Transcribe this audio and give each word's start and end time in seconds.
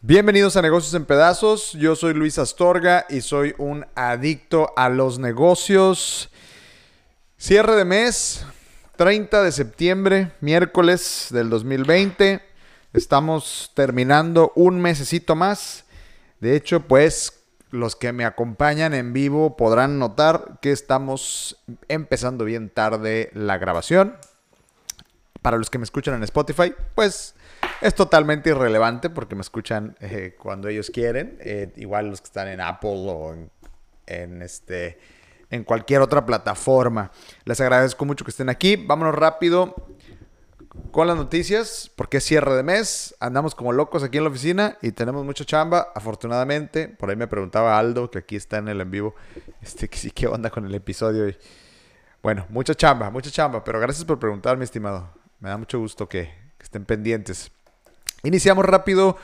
Bienvenidos 0.00 0.56
a 0.56 0.62
Negocios 0.62 0.94
en 0.94 1.04
Pedazos. 1.04 1.74
Yo 1.74 1.94
soy 1.94 2.14
Luis 2.14 2.38
Astorga 2.38 3.06
y 3.08 3.20
soy 3.20 3.54
un 3.58 3.86
adicto 3.94 4.72
a 4.76 4.88
los 4.88 5.20
negocios. 5.20 6.30
Cierre 7.36 7.76
de 7.76 7.84
mes, 7.84 8.44
30 8.96 9.44
de 9.44 9.52
septiembre, 9.52 10.32
miércoles 10.40 11.28
del 11.30 11.50
2020. 11.50 12.42
Estamos 12.94 13.70
terminando 13.74 14.52
un 14.56 14.80
mesecito 14.80 15.36
más. 15.36 15.84
De 16.40 16.56
hecho, 16.56 16.80
pues 16.80 17.37
los 17.70 17.96
que 17.96 18.12
me 18.12 18.24
acompañan 18.24 18.94
en 18.94 19.12
vivo 19.12 19.56
podrán 19.56 19.98
notar 19.98 20.58
que 20.60 20.72
estamos 20.72 21.62
empezando 21.88 22.44
bien 22.44 22.70
tarde 22.70 23.30
la 23.34 23.58
grabación. 23.58 24.16
Para 25.42 25.56
los 25.56 25.70
que 25.70 25.78
me 25.78 25.84
escuchan 25.84 26.14
en 26.14 26.22
Spotify, 26.24 26.74
pues 26.94 27.34
es 27.80 27.94
totalmente 27.94 28.50
irrelevante 28.50 29.08
porque 29.10 29.34
me 29.34 29.42
escuchan 29.42 29.96
eh, 30.00 30.34
cuando 30.38 30.68
ellos 30.68 30.90
quieren. 30.90 31.36
Eh, 31.40 31.72
igual 31.76 32.08
los 32.10 32.20
que 32.20 32.26
están 32.26 32.48
en 32.48 32.60
Apple 32.60 33.04
o 33.06 33.36
en, 34.06 34.42
este, 34.42 34.98
en 35.50 35.62
cualquier 35.64 36.00
otra 36.00 36.26
plataforma. 36.26 37.12
Les 37.44 37.60
agradezco 37.60 38.04
mucho 38.04 38.24
que 38.24 38.30
estén 38.30 38.48
aquí. 38.48 38.76
Vámonos 38.76 39.14
rápido 39.14 39.74
con 40.90 41.06
las 41.06 41.16
noticias 41.16 41.90
porque 41.96 42.18
es 42.18 42.24
cierre 42.24 42.54
de 42.54 42.62
mes. 42.62 43.14
Andamos 43.20 43.54
como 43.54 43.72
locos 43.72 44.02
aquí 44.02 44.18
en 44.18 44.24
la 44.24 44.30
oficina 44.30 44.78
y 44.82 44.92
tenemos 44.92 45.24
mucha 45.24 45.44
chamba. 45.44 45.88
Afortunadamente, 45.94 46.88
por 46.88 47.10
ahí 47.10 47.16
me 47.16 47.26
preguntaba 47.26 47.78
Aldo, 47.78 48.10
que 48.10 48.18
aquí 48.18 48.36
está 48.36 48.58
en 48.58 48.68
el 48.68 48.80
en 48.80 48.90
vivo, 48.90 49.14
este, 49.60 49.88
que 49.88 49.98
sí, 49.98 50.10
qué 50.10 50.26
onda 50.26 50.50
con 50.50 50.66
el 50.66 50.74
episodio. 50.74 51.32
Bueno, 52.22 52.46
mucha 52.48 52.74
chamba, 52.74 53.10
mucha 53.10 53.30
chamba. 53.30 53.62
Pero 53.62 53.80
gracias 53.80 54.04
por 54.04 54.18
preguntar, 54.18 54.56
mi 54.56 54.64
estimado. 54.64 55.10
Me 55.40 55.48
da 55.48 55.56
mucho 55.56 55.78
gusto 55.78 56.08
que 56.08 56.32
estén 56.58 56.84
pendientes. 56.84 57.50
Iniciamos 58.22 58.64
rápido 58.64 59.16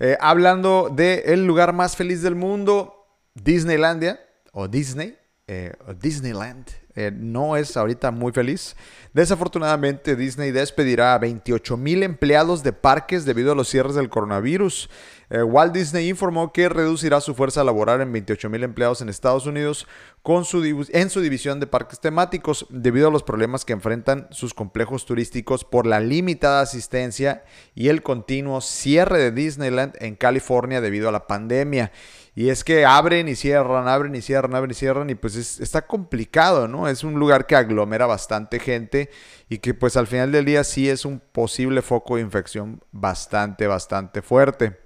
eh, 0.00 0.16
hablando 0.18 0.88
del 0.90 1.46
lugar 1.46 1.72
más 1.72 1.94
feliz 1.94 2.22
del 2.22 2.34
mundo, 2.34 3.06
Disneylandia 3.34 4.18
o 4.52 4.66
Disney, 4.66 5.16
eh, 5.52 5.72
Disneyland. 6.00 6.64
Eh, 6.94 7.10
no 7.12 7.56
es 7.56 7.76
ahorita 7.76 8.12
muy 8.12 8.30
feliz. 8.30 8.76
Desafortunadamente, 9.12 10.14
Disney 10.14 10.52
despedirá 10.52 11.14
a 11.14 11.18
28 11.18 11.76
mil 11.76 12.04
empleados 12.04 12.62
de 12.62 12.72
parques 12.72 13.24
debido 13.24 13.50
a 13.50 13.54
los 13.56 13.68
cierres 13.68 13.96
del 13.96 14.10
coronavirus. 14.10 14.88
Eh, 15.28 15.42
Walt 15.42 15.72
Disney 15.72 16.08
informó 16.08 16.52
que 16.52 16.68
reducirá 16.68 17.20
su 17.20 17.34
fuerza 17.34 17.64
laboral 17.64 18.00
en 18.00 18.12
28 18.12 18.48
mil 18.48 18.62
empleados 18.62 19.00
en 19.00 19.08
Estados 19.08 19.46
Unidos 19.46 19.88
con 20.22 20.44
su 20.44 20.62
en 20.92 21.10
su 21.10 21.20
división 21.20 21.58
de 21.58 21.66
parques 21.66 21.98
temáticos 21.98 22.66
debido 22.68 23.08
a 23.08 23.10
los 23.10 23.22
problemas 23.22 23.64
que 23.64 23.72
enfrentan 23.72 24.28
sus 24.30 24.54
complejos 24.54 25.06
turísticos 25.06 25.64
por 25.64 25.86
la 25.86 25.98
limitada 25.98 26.60
asistencia 26.60 27.44
y 27.74 27.88
el 27.88 28.02
continuo 28.02 28.60
cierre 28.60 29.18
de 29.18 29.30
Disneyland 29.32 29.94
en 30.00 30.14
California 30.14 30.80
debido 30.80 31.08
a 31.08 31.12
la 31.12 31.26
pandemia. 31.26 31.90
Y 32.34 32.48
es 32.48 32.62
que 32.62 32.84
abren 32.84 33.28
y 33.28 33.34
cierran, 33.34 33.88
abren 33.88 34.14
y 34.14 34.22
cierran, 34.22 34.54
abren 34.54 34.70
y 34.70 34.74
cierran 34.74 35.10
y 35.10 35.14
pues 35.14 35.60
está 35.60 35.86
complicado, 35.86 36.68
¿no? 36.68 36.88
Es 36.88 37.02
un 37.02 37.14
lugar 37.14 37.46
que 37.46 37.56
aglomera 37.56 38.06
bastante 38.06 38.60
gente 38.60 39.10
y 39.48 39.58
que 39.58 39.74
pues 39.74 39.96
al 39.96 40.06
final 40.06 40.30
del 40.30 40.44
día 40.44 40.62
sí 40.62 40.88
es 40.88 41.04
un 41.04 41.20
posible 41.20 41.82
foco 41.82 42.16
de 42.16 42.22
infección 42.22 42.80
bastante, 42.92 43.66
bastante 43.66 44.22
fuerte. 44.22 44.78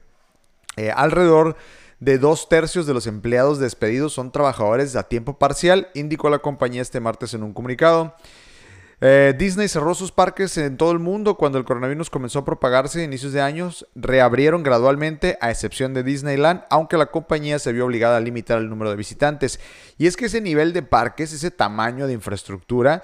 Eh, 0.77 0.91
alrededor 0.91 1.57
de 2.01 2.19
dos 2.19 2.49
tercios 2.49 2.87
de 2.87 2.95
los 2.95 3.07
empleados 3.07 3.59
despedidos 3.59 4.13
son 4.13 4.33
trabajadores 4.33 4.97
a 4.97 5.05
tiempo 5.05 5.39
parcial, 5.39 5.89
indicó 5.95 6.31
la 6.31 6.41
compañía 6.41 6.83
este 6.83 7.01
martes 7.01 7.35
en 7.35 7.43
un 7.43 7.53
comunicado. 7.53 8.15
Eh, 9.01 9.35
Disney 9.37 9.69
cerró 9.69 9.95
sus 9.95 10.13
parques 10.13 10.57
en 10.57 10.77
todo 10.77 10.93
el 10.93 10.99
mundo 10.99 11.37
cuando 11.37 11.59
el 11.59 11.65
coronavirus 11.65 12.11
comenzó 12.11 12.41
a 12.41 12.45
propagarse 12.45 13.01
a 13.01 13.05
inicios 13.05 13.33
de 13.33 13.41
años. 13.41 13.87
Reabrieron 13.95 14.63
gradualmente, 14.63 15.37
a 15.41 15.51
excepción 15.51 15.95
de 15.95 16.03
Disneyland, 16.03 16.63
aunque 16.71 16.97
la 16.97 17.07
compañía 17.07 17.59
se 17.59 17.73
vio 17.73 17.87
obligada 17.87 18.17
a 18.17 18.21
limitar 18.21 18.59
el 18.59 18.69
número 18.69 18.91
de 18.91 18.97
visitantes. 18.97 19.61
Y 19.99 20.07
es 20.07 20.17
que 20.17 20.27
ese 20.27 20.41
nivel 20.41 20.73
de 20.73 20.83
parques, 20.83 21.33
ese 21.33 21.51
tamaño 21.51 22.07
de 22.07 22.15
infraestructura, 22.15 23.03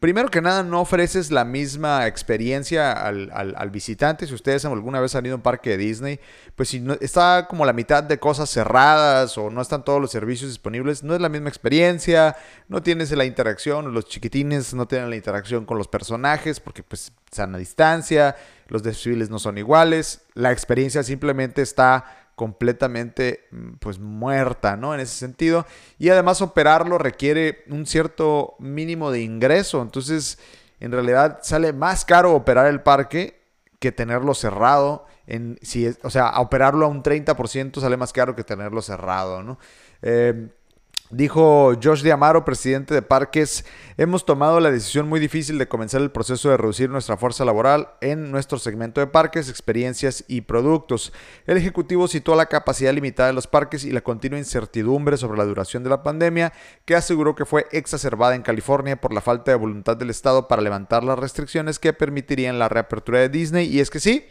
primero 0.00 0.28
que 0.28 0.42
nada, 0.42 0.62
no 0.62 0.82
ofreces 0.82 1.30
la 1.30 1.44
misma 1.44 2.06
experiencia 2.06 2.92
al, 2.92 3.70
visitante. 3.70 4.26
Si 4.26 4.34
ustedes 4.34 4.64
alguna 4.64 5.00
vez 5.00 5.14
han 5.14 5.24
ido 5.24 5.34
a 5.34 5.36
un 5.36 5.42
parque 5.42 5.70
de 5.70 5.76
Disney, 5.78 6.20
pues 6.56 6.68
si 6.68 6.80
no, 6.80 6.94
está 7.00 7.46
como 7.48 7.64
la 7.64 7.72
mitad 7.72 8.02
de 8.02 8.18
cosas 8.18 8.50
cerradas 8.50 9.38
o 9.38 9.48
no 9.48 9.62
están 9.62 9.84
todos 9.84 10.00
los 10.00 10.10
servicios 10.10 10.50
disponibles, 10.50 11.02
no 11.02 11.14
es 11.14 11.20
la 11.20 11.28
misma 11.28 11.48
experiencia, 11.48 12.36
no 12.68 12.82
tienes 12.82 13.10
la 13.12 13.24
interacción, 13.24 13.94
los 13.94 14.06
chiquitines 14.06 14.74
no 14.74 14.86
tienen 14.86 15.08
la 15.08 15.16
interacción 15.16 15.64
con 15.64 15.78
los 15.78 15.88
personajes 15.88 16.60
porque 16.60 16.82
pues 16.82 17.12
están 17.24 17.54
a 17.54 17.58
distancia, 17.58 18.36
los 18.68 18.82
desfiles 18.82 19.30
no 19.30 19.38
son 19.38 19.56
iguales, 19.56 20.22
la 20.34 20.52
experiencia 20.52 21.02
simplemente 21.02 21.62
está 21.62 22.29
completamente 22.40 23.48
mm, 23.50 23.72
pues 23.80 23.98
muerta, 23.98 24.74
¿no? 24.74 24.94
En 24.94 25.00
ese 25.00 25.14
sentido. 25.14 25.66
Y 25.98 26.08
además 26.08 26.40
operarlo 26.40 26.96
requiere 26.96 27.64
un 27.68 27.84
cierto 27.84 28.54
mínimo 28.58 29.10
de 29.10 29.20
ingreso. 29.20 29.82
Entonces, 29.82 30.38
en 30.80 30.90
realidad 30.90 31.40
sale 31.42 31.74
más 31.74 32.06
caro 32.06 32.32
operar 32.32 32.66
el 32.68 32.80
parque 32.80 33.42
que 33.78 33.92
tenerlo 33.92 34.32
cerrado. 34.32 35.04
En, 35.26 35.58
si 35.60 35.94
o 36.02 36.08
sea, 36.08 36.40
operarlo 36.40 36.86
a 36.86 36.88
un 36.88 37.02
30% 37.02 37.78
sale 37.78 37.98
más 37.98 38.14
caro 38.14 38.34
que 38.34 38.42
tenerlo 38.42 38.80
cerrado, 38.80 39.42
¿no? 39.42 39.58
Eh, 40.00 40.48
Dijo 41.10 41.72
Josh 41.82 42.08
Amaro, 42.08 42.44
presidente 42.44 42.94
de 42.94 43.02
Parques, 43.02 43.64
hemos 43.96 44.24
tomado 44.24 44.60
la 44.60 44.70
decisión 44.70 45.08
muy 45.08 45.18
difícil 45.18 45.58
de 45.58 45.66
comenzar 45.66 46.00
el 46.02 46.12
proceso 46.12 46.50
de 46.50 46.56
reducir 46.56 46.88
nuestra 46.88 47.16
fuerza 47.16 47.44
laboral 47.44 47.88
en 48.00 48.30
nuestro 48.30 48.60
segmento 48.60 49.00
de 49.00 49.08
parques, 49.08 49.48
experiencias 49.48 50.22
y 50.28 50.42
productos. 50.42 51.12
El 51.48 51.56
Ejecutivo 51.56 52.06
citó 52.06 52.36
la 52.36 52.46
capacidad 52.46 52.94
limitada 52.94 53.26
de 53.26 53.32
los 53.32 53.48
parques 53.48 53.84
y 53.84 53.90
la 53.90 54.02
continua 54.02 54.38
incertidumbre 54.38 55.16
sobre 55.16 55.36
la 55.36 55.46
duración 55.46 55.82
de 55.82 55.90
la 55.90 56.04
pandemia, 56.04 56.52
que 56.84 56.94
aseguró 56.94 57.34
que 57.34 57.44
fue 57.44 57.66
exacerbada 57.72 58.36
en 58.36 58.42
California 58.42 59.00
por 59.00 59.12
la 59.12 59.20
falta 59.20 59.50
de 59.50 59.56
voluntad 59.56 59.96
del 59.96 60.10
Estado 60.10 60.46
para 60.46 60.62
levantar 60.62 61.02
las 61.02 61.18
restricciones 61.18 61.80
que 61.80 61.92
permitirían 61.92 62.60
la 62.60 62.68
reapertura 62.68 63.18
de 63.18 63.28
Disney. 63.30 63.66
Y 63.66 63.80
es 63.80 63.90
que 63.90 63.98
sí, 63.98 64.26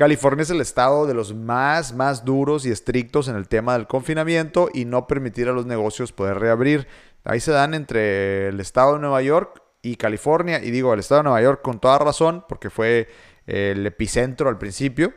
California 0.00 0.44
es 0.44 0.48
el 0.48 0.62
estado 0.62 1.06
de 1.06 1.12
los 1.12 1.34
más, 1.34 1.94
más 1.94 2.24
duros 2.24 2.64
y 2.64 2.70
estrictos 2.70 3.28
en 3.28 3.36
el 3.36 3.48
tema 3.48 3.74
del 3.74 3.86
confinamiento 3.86 4.70
y 4.72 4.86
no 4.86 5.06
permitir 5.06 5.46
a 5.46 5.52
los 5.52 5.66
negocios 5.66 6.10
poder 6.10 6.38
reabrir. 6.38 6.88
Ahí 7.22 7.38
se 7.38 7.52
dan 7.52 7.74
entre 7.74 8.48
el 8.48 8.60
estado 8.60 8.94
de 8.94 9.00
Nueva 9.00 9.20
York 9.20 9.62
y 9.82 9.96
California. 9.96 10.64
Y 10.64 10.70
digo, 10.70 10.94
el 10.94 11.00
estado 11.00 11.18
de 11.18 11.24
Nueva 11.24 11.42
York 11.42 11.60
con 11.60 11.80
toda 11.80 11.98
razón, 11.98 12.46
porque 12.48 12.70
fue 12.70 13.08
el 13.46 13.84
epicentro 13.84 14.48
al 14.48 14.56
principio 14.56 15.12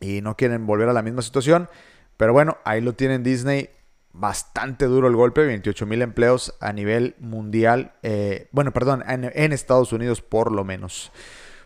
y 0.00 0.20
no 0.20 0.36
quieren 0.36 0.66
volver 0.66 0.90
a 0.90 0.92
la 0.92 1.00
misma 1.00 1.22
situación. 1.22 1.70
Pero 2.18 2.34
bueno, 2.34 2.58
ahí 2.66 2.82
lo 2.82 2.92
tienen 2.92 3.22
Disney. 3.22 3.70
Bastante 4.12 4.84
duro 4.84 5.08
el 5.08 5.16
golpe, 5.16 5.46
28 5.46 5.86
mil 5.86 6.02
empleos 6.02 6.54
a 6.60 6.74
nivel 6.74 7.16
mundial. 7.20 7.94
Eh, 8.02 8.48
bueno, 8.52 8.70
perdón, 8.70 9.02
en 9.06 9.52
Estados 9.54 9.94
Unidos 9.94 10.20
por 10.20 10.52
lo 10.52 10.62
menos. 10.62 11.10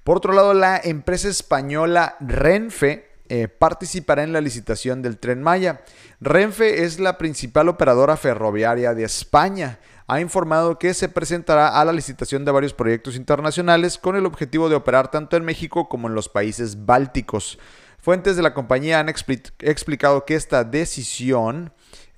Por 0.09 0.17
otro 0.17 0.33
lado, 0.33 0.55
la 0.55 0.81
empresa 0.83 1.29
española 1.29 2.17
Renfe 2.19 3.11
eh, 3.29 3.47
participará 3.47 4.23
en 4.23 4.33
la 4.33 4.41
licitación 4.41 5.03
del 5.03 5.19
tren 5.19 5.43
Maya. 5.43 5.83
Renfe 6.19 6.85
es 6.85 6.99
la 6.99 7.19
principal 7.19 7.69
operadora 7.69 8.17
ferroviaria 8.17 8.95
de 8.95 9.05
España. 9.05 9.81
Ha 10.07 10.23
informado 10.23 10.79
que 10.79 10.95
se 10.95 11.11
presentará 11.11 11.79
a 11.79 11.85
la 11.85 11.93
licitación 11.93 12.47
de 12.47 12.53
varios 12.53 12.73
proyectos 12.73 13.17
internacionales 13.17 13.99
con 13.99 14.17
el 14.17 14.25
objetivo 14.25 14.71
de 14.71 14.77
operar 14.77 15.11
tanto 15.11 15.37
en 15.37 15.45
México 15.45 15.91
como 15.91 16.09
en 16.09 16.15
los 16.15 16.31
países 16.31 16.87
bálticos. 16.87 17.59
Fuentes 17.99 18.35
de 18.35 18.43
la 18.43 18.55
compañía 18.55 19.01
han 19.01 19.11
explicado 19.11 20.25
que 20.25 20.37
esta 20.37 20.65
decisión 20.65 21.71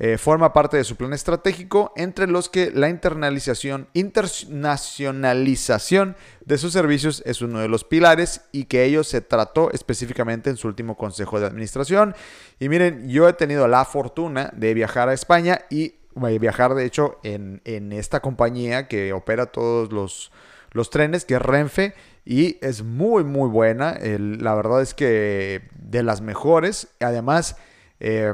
eh, 0.03 0.17
forma 0.17 0.55
parte 0.55 0.79
de 0.79 0.85
su 0.85 0.97
plan 0.97 1.13
estratégico, 1.13 1.93
entre 1.95 2.27
los 2.27 2.49
que 2.49 2.71
la 2.71 2.89
internalización, 2.89 3.87
internacionalización 3.93 6.17
de 6.47 6.57
sus 6.57 6.73
servicios 6.73 7.23
es 7.27 7.43
uno 7.43 7.61
de 7.61 7.69
los 7.69 7.85
pilares 7.85 8.41
y 8.51 8.65
que 8.65 8.85
ello 8.85 9.05
se 9.05 9.21
trató 9.21 9.71
específicamente 9.73 10.49
en 10.49 10.57
su 10.57 10.69
último 10.69 10.97
consejo 10.97 11.39
de 11.39 11.45
administración. 11.45 12.15
Y 12.59 12.71
miren, 12.71 13.11
yo 13.11 13.29
he 13.29 13.35
tenido 13.35 13.69
la 13.69 13.85
fortuna 13.85 14.51
de 14.57 14.73
viajar 14.73 15.11
a 15.11 15.13
España 15.13 15.67
y 15.69 15.97
viajar 16.41 16.75
de 16.75 16.87
hecho 16.87 17.19
en, 17.23 17.61
esta 17.93 18.21
compañía 18.21 18.89
que 18.89 19.13
opera 19.13 19.53
todos 19.53 19.93
los, 19.93 20.33
los 20.73 20.89
trenes, 20.89 21.27
que 21.27 21.35
es 21.35 21.43
Renfe, 21.43 21.93
y 22.25 22.57
es 22.63 22.83
muy 22.83 23.23
muy 23.23 23.51
buena. 23.51 23.99
la 24.01 24.55
verdad 24.55 24.81
es 24.81 24.95
que 24.95 25.69
de 25.75 26.03
las 26.03 26.23
mejores. 26.23 26.89
Además, 27.01 27.59
eh, 27.99 28.33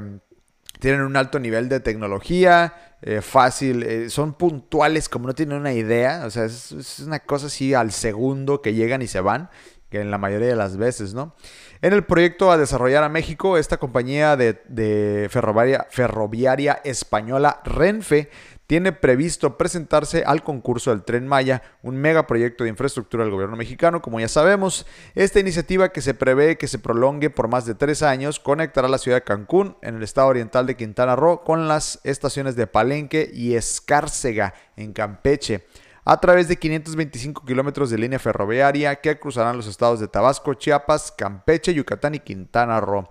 tienen 0.79 1.03
un 1.03 1.17
alto 1.17 1.39
nivel 1.39 1.69
de 1.69 1.81
tecnología, 1.81 2.75
eh, 3.03 3.21
fácil, 3.21 3.83
eh, 3.83 4.11
son 4.11 4.35
puntuales 4.35 5.09
como 5.09 5.27
no 5.27 5.35
tienen 5.35 5.59
una 5.59 5.73
idea, 5.73 6.25
o 6.27 6.31
sea, 6.31 6.45
es, 6.45 7.01
una 7.07 7.21
cosa 7.21 7.47
así 7.47 7.75
al 7.75 7.93
segundo 7.93 8.63
que 8.63 8.75
llegan 8.75 9.03
y 9.03 9.07
se 9.07 9.21
van, 9.21 9.51
que 9.91 10.01
en 10.01 10.11
la 10.11 10.19
mayoría 10.19 10.49
de 10.49 10.57
las 10.57 10.77
veces, 10.77 11.15
¿no? 11.15 11.35
En 11.83 11.93
el 11.93 12.05
proyecto 12.05 12.51
a 12.51 12.57
desarrollar 12.57 13.05
a 13.05 13.09
México, 13.09 13.59
esta 13.59 13.77
compañía 13.77 14.37
de, 14.37 15.29
ferroviaria, 15.31 15.87
ferroviaria 15.91 16.81
española 16.85 17.61
Renfe 17.65 18.31
tiene 18.67 18.93
previsto 18.93 19.57
presentarse 19.57 20.25
al 20.25 20.43
concurso 20.43 20.91
del 20.91 21.05
Tren 21.05 21.27
Maya, 21.27 21.63
un 21.83 21.97
megaproyecto 21.97 22.65
de 22.65 22.71
infraestructura 22.71 23.25
del 23.25 23.33
gobierno 23.33 23.57
mexicano, 23.57 24.03
como 24.03 24.21
ya 24.21 24.29
sabemos. 24.29 24.87
Esta 25.15 25.41
iniciativa 25.41 25.91
que 25.91 26.01
se 26.01 26.15
prevé 26.15 26.59
que 26.59 26.69
se 26.69 26.79
prolongue 26.79 27.31
por 27.31 27.49
más 27.49 27.67
de 27.67 27.75
tres 27.75 28.03
años 28.03 28.41
conectará 28.41 28.89
la 28.89 28.99
ciudad 28.99 29.19
de 29.19 29.25
Cancún, 29.25 29.77
en 29.83 29.97
el 29.97 30.03
estado 30.03 30.29
oriental 30.29 30.67
de 30.67 30.77
Quintana 30.77 31.17
Roo, 31.17 31.45
con 31.45 31.69
las 31.69 32.01
estaciones 32.05 32.57
de 32.57 32.67
Palenque 32.67 33.31
y 33.33 33.55
Escárcega, 33.55 34.55
en 34.77 34.93
Campeche 34.93 35.65
a 36.09 36.21
través 36.21 36.47
de 36.47 36.57
525 36.57 37.45
kilómetros 37.45 37.91
de 37.91 37.99
línea 37.99 38.21
ferroviaria 38.21 38.95
que 38.95 39.19
cruzarán 39.19 39.57
los 39.57 39.67
estados 39.67 39.99
de 39.99 40.07
Tabasco, 40.07 40.55
Chiapas, 40.55 41.11
Campeche, 41.11 41.75
Yucatán 41.75 42.15
y 42.15 42.21
Quintana 42.21 42.81
Roo. 42.81 43.11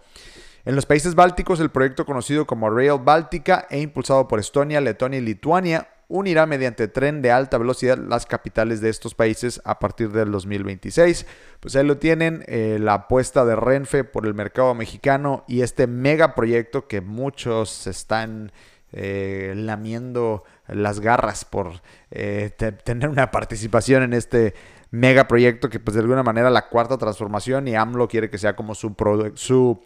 En 0.66 0.76
los 0.76 0.88
países 0.88 1.14
bálticos, 1.14 1.60
el 1.60 1.70
proyecto 1.70 2.08
conocido 2.08 2.48
como 2.48 2.72
Rail 2.72 3.00
Báltica 3.00 3.68
e 3.70 3.80
impulsado 3.80 4.28
por 4.28 4.40
Estonia, 4.40 4.82
Letonia 4.82 5.20
y 5.20 5.22
Lituania 5.22 5.90
unirá 6.08 6.48
mediante 6.48 6.88
tren 6.88 7.22
de 7.22 7.32
alta 7.32 7.60
velocidad 7.60 8.00
las 8.00 8.26
capitales 8.26 8.82
de 8.82 8.90
estos 8.90 9.14
países 9.14 9.62
a 9.64 9.78
partir 9.78 10.12
del 10.12 10.32
2026. 10.32 11.28
Pues 11.60 11.76
ahí 11.76 11.86
lo 11.86 11.98
tienen, 11.98 12.44
eh, 12.48 12.80
la 12.82 12.96
apuesta 12.96 13.46
de 13.46 13.56
Renfe 13.56 14.04
por 14.04 14.26
el 14.26 14.34
mercado 14.34 14.74
mexicano 14.74 15.44
y 15.48 15.62
este 15.62 15.86
megaproyecto 15.86 16.88
que 16.88 17.00
muchos 17.00 17.86
están 17.86 18.52
eh, 18.92 19.54
lamiendo 19.56 20.46
las 20.68 21.00
garras 21.00 21.46
por 21.46 21.82
eh, 22.10 22.50
tener 22.84 23.10
una 23.10 23.30
participación 23.30 24.02
en 24.02 24.14
este 24.14 24.56
megaproyecto 24.90 25.70
que 25.70 25.80
pues 25.80 25.94
de 25.94 26.02
alguna 26.02 26.24
manera 26.24 26.50
la 26.50 26.70
cuarta 26.70 26.98
transformación 26.98 27.68
y 27.68 27.76
AMLO 27.76 28.08
quiere 28.08 28.32
que 28.32 28.40
sea 28.40 28.56
como 28.56 28.74
su, 28.74 28.96
su 29.36 29.84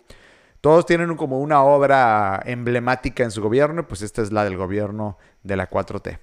todos 0.62 0.86
tienen 0.86 1.16
como 1.16 1.40
una 1.40 1.64
obra 1.64 2.42
emblemática 2.46 3.24
en 3.24 3.32
su 3.32 3.42
gobierno, 3.42 3.88
pues 3.88 4.02
esta 4.02 4.22
es 4.22 4.32
la 4.32 4.44
del 4.44 4.58
gobierno 4.58 5.18
de 5.44 5.56
la 5.56 5.70
4T. 5.70 6.20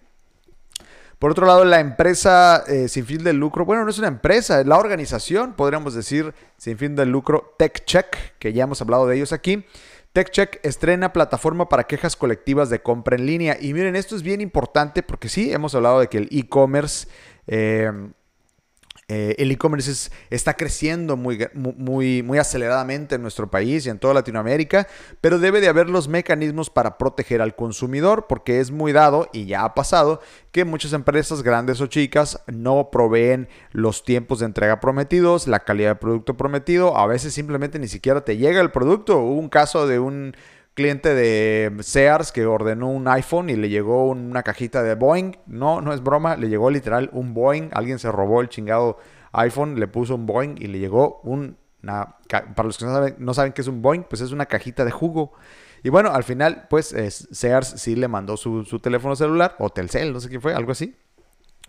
Por 1.19 1.31
otro 1.31 1.47
lado, 1.47 1.65
la 1.65 1.81
empresa 1.81 2.63
eh, 2.67 2.89
sin 2.89 3.07
fin 3.07 3.25
de 3.25 3.33
lucro, 3.33 3.65
bueno, 3.65 3.85
no 3.85 3.91
es 3.91 3.99
una 3.99 4.09
empresa, 4.09 4.61
es 4.61 4.67
la 4.67 4.77
organización, 4.77 5.55
podríamos 5.55 5.95
decir, 5.95 6.35
sin 6.59 6.77
fin 6.77 6.95
de 6.95 7.07
lucro, 7.07 7.55
TechCheck, 7.59 8.39
que 8.39 8.53
ya 8.53 8.65
hemos 8.65 8.83
hablado 8.83 9.07
de 9.07 9.17
ellos 9.17 9.33
aquí. 9.33 9.65
TechCheck 10.13 10.61
estrena 10.63 11.15
plataforma 11.15 11.71
para 11.71 11.85
quejas 11.85 12.17
colectivas 12.17 12.69
de 12.69 12.83
compra 12.83 13.17
en 13.17 13.25
línea. 13.25 13.57
Y 13.59 13.73
miren, 13.73 13.97
esto 13.97 14.15
es 14.15 14.23
bien 14.23 14.43
importante 14.43 15.03
porque 15.03 15.31
sí, 15.31 15.53
hemos 15.53 15.75
hablado 15.75 16.01
de 16.01 16.09
que 16.09 16.19
el 16.19 16.29
e-commerce 16.31 17.09
eh, 17.47 17.91
eh, 19.09 19.37
el 19.39 19.53
e-commerce 19.53 20.11
está 20.31 20.55
creciendo 20.55 21.17
muy, 21.17 21.47
muy, 21.55 22.25
muy 22.25 22.39
aceleradamente 22.39 23.15
en 23.15 23.23
nuestro 23.23 23.49
país 23.49 23.87
y 23.87 23.91
en 23.91 24.01
toda 24.01 24.15
Latinoamérica, 24.15 24.89
pero 25.21 25.39
debe 25.39 25.61
de 25.61 25.69
haber 25.69 25.89
los 25.89 26.09
mecanismos 26.09 26.71
para 26.71 26.99
proteger 26.99 27.41
al 27.41 27.55
consumidor, 27.55 28.27
porque 28.29 28.59
es 28.59 28.73
muy 28.73 28.91
dado 28.91 29.29
y 29.33 29.47
ya 29.47 29.63
ha 29.63 29.75
pasado 29.75 30.21
que 30.51 30.65
muchas 30.65 30.93
empresas 30.93 31.45
grandes 31.45 31.81
o 31.81 31.87
chicas 31.87 32.41
no 32.49 32.91
proveen 32.91 33.49
los 33.71 34.03
tiempos 34.03 34.41
de 34.41 34.47
entrega 34.47 34.81
prometidos, 34.81 35.47
la 35.47 35.61
calidad 35.61 35.91
de 35.91 35.97
producto 35.97 36.37
prometido, 36.37 36.97
a 36.97 37.07
veces 37.07 37.33
simplemente 37.33 37.79
ni 37.79 37.87
siquiera 37.87 38.25
te 38.25 38.39
llega 38.39 38.61
el 38.61 38.73
producto. 38.73 39.19
Hubo 39.19 39.39
un 39.39 39.49
caso 39.49 39.87
de 39.87 40.01
un 40.01 40.35
cliente 40.77 41.15
de 41.15 41.75
Sears 41.81 42.31
que 42.31 42.47
ordenó 42.47 42.89
un 42.89 43.09
iPhone 43.09 43.49
y 43.51 43.57
le 43.57 43.71
llegó 43.71 44.09
una 44.09 44.43
cajita 44.43 44.83
de 44.83 44.95
Boeing. 44.95 45.33
No, 45.47 45.81
no 45.81 45.93
es 45.93 46.03
broma, 46.03 46.37
le 46.37 46.49
llegó 46.49 46.71
literal 46.71 47.09
un 47.13 47.35
Boeing. 47.35 47.71
Alguien 47.73 47.99
se 47.99 48.13
robó 48.13 48.43
el 48.43 48.49
chingado 48.51 48.99
iPhone, 49.33 49.81
le 49.81 49.89
puso 49.89 50.15
un 50.15 50.27
Boeing 50.27 50.57
y 50.59 50.69
le 50.69 50.79
llegó 50.79 51.21
un... 51.25 51.57
Una, 51.83 52.17
para 52.29 52.65
los 52.65 52.79
que 52.79 52.85
no 52.85 52.93
saben, 52.93 53.15
no 53.19 53.33
saben 53.33 53.53
qué 53.53 53.61
es 53.61 53.69
un 53.69 53.81
Boeing, 53.81 54.03
pues 54.03 54.21
es 54.21 54.33
una 54.33 54.47
cajita 54.47 54.85
de 54.85 54.91
jugo. 54.91 55.33
Y 55.85 55.89
bueno, 55.89 56.11
al 56.11 56.25
final, 56.25 56.67
pues 56.69 56.95
Sears 57.31 57.75
sí 57.77 57.95
le 57.95 58.09
mandó 58.09 58.37
su, 58.37 58.65
teléfono 58.81 59.15
celular, 59.15 59.55
o 59.59 59.71
Telcel, 59.71 60.13
no 60.13 60.19
sé 60.19 60.29
qué 60.29 60.41
fue, 60.41 60.53
algo 60.53 60.73
así. 60.73 60.97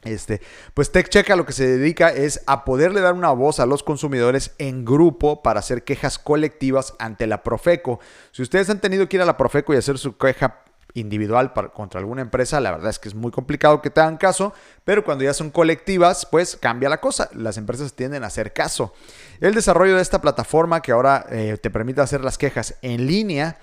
Este, 0.08 0.42
pues 0.74 0.92
TechCheck 0.92 1.30
a 1.30 1.36
lo 1.36 1.46
que 1.46 1.54
se 1.54 1.68
dedica 1.68 2.10
es 2.10 2.42
a 2.48 2.66
poderle 2.66 3.02
dar 3.02 3.14
una 3.14 3.32
voz 3.32 3.60
a 3.60 3.66
los 3.66 3.84
consumidores 3.84 4.52
en 4.58 4.86
grupo 4.86 5.42
para 5.44 5.60
hacer 5.60 5.84
quejas 5.84 6.18
colectivas 6.18 6.94
ante 7.00 7.28
la 7.28 7.44
Profeco. 7.44 8.00
Si 8.32 8.42
ustedes 8.42 8.70
han 8.70 8.80
tenido 8.80 9.08
que 9.10 9.18
ir 9.18 9.22
a 9.22 9.26
la 9.26 9.38
Profeco 9.38 9.74
y 9.74 9.78
hacer 9.78 9.98
su 9.98 10.18
queja 10.18 10.64
individual 10.94 11.54
contra 11.74 12.00
alguna 12.00 12.22
empresa, 12.22 12.60
la 12.60 12.72
verdad 12.72 12.90
es 12.90 13.00
que 13.00 13.10
es 13.10 13.16
muy 13.16 13.32
complicado 13.32 13.82
que 13.82 13.90
te 13.90 14.02
hagan 14.02 14.18
caso, 14.18 14.54
pero 14.84 15.04
cuando 15.04 15.24
ya 15.24 15.34
son 15.34 15.52
colectivas, 15.52 16.26
pues 16.26 16.58
cambia 16.60 16.90
la 16.90 17.00
cosa. 17.00 17.30
Las 17.34 17.58
empresas 17.58 17.94
tienden 17.94 18.24
a 18.24 18.28
hacer 18.28 18.54
caso. 18.54 18.94
El 19.40 19.54
desarrollo 19.54 19.96
de 19.96 20.02
esta 20.02 20.22
plataforma 20.22 20.82
que 20.82 20.92
ahora 20.92 21.26
eh, 21.30 21.58
te 21.62 21.70
permite 21.70 22.02
hacer 22.02 22.22
las 22.22 22.38
quejas 22.38 22.76
en 22.82 23.06
línea 23.06 23.60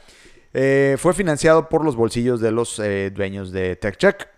eh, 0.52 0.97
fue 0.99 1.12
financiado 1.14 1.69
por 1.69 1.85
los 1.85 1.97
bolsillos 1.97 2.40
de 2.40 2.52
los 2.52 2.79
eh, 2.79 3.11
dueños 3.11 3.50
de 3.50 3.75
TechCheck. 3.75 4.33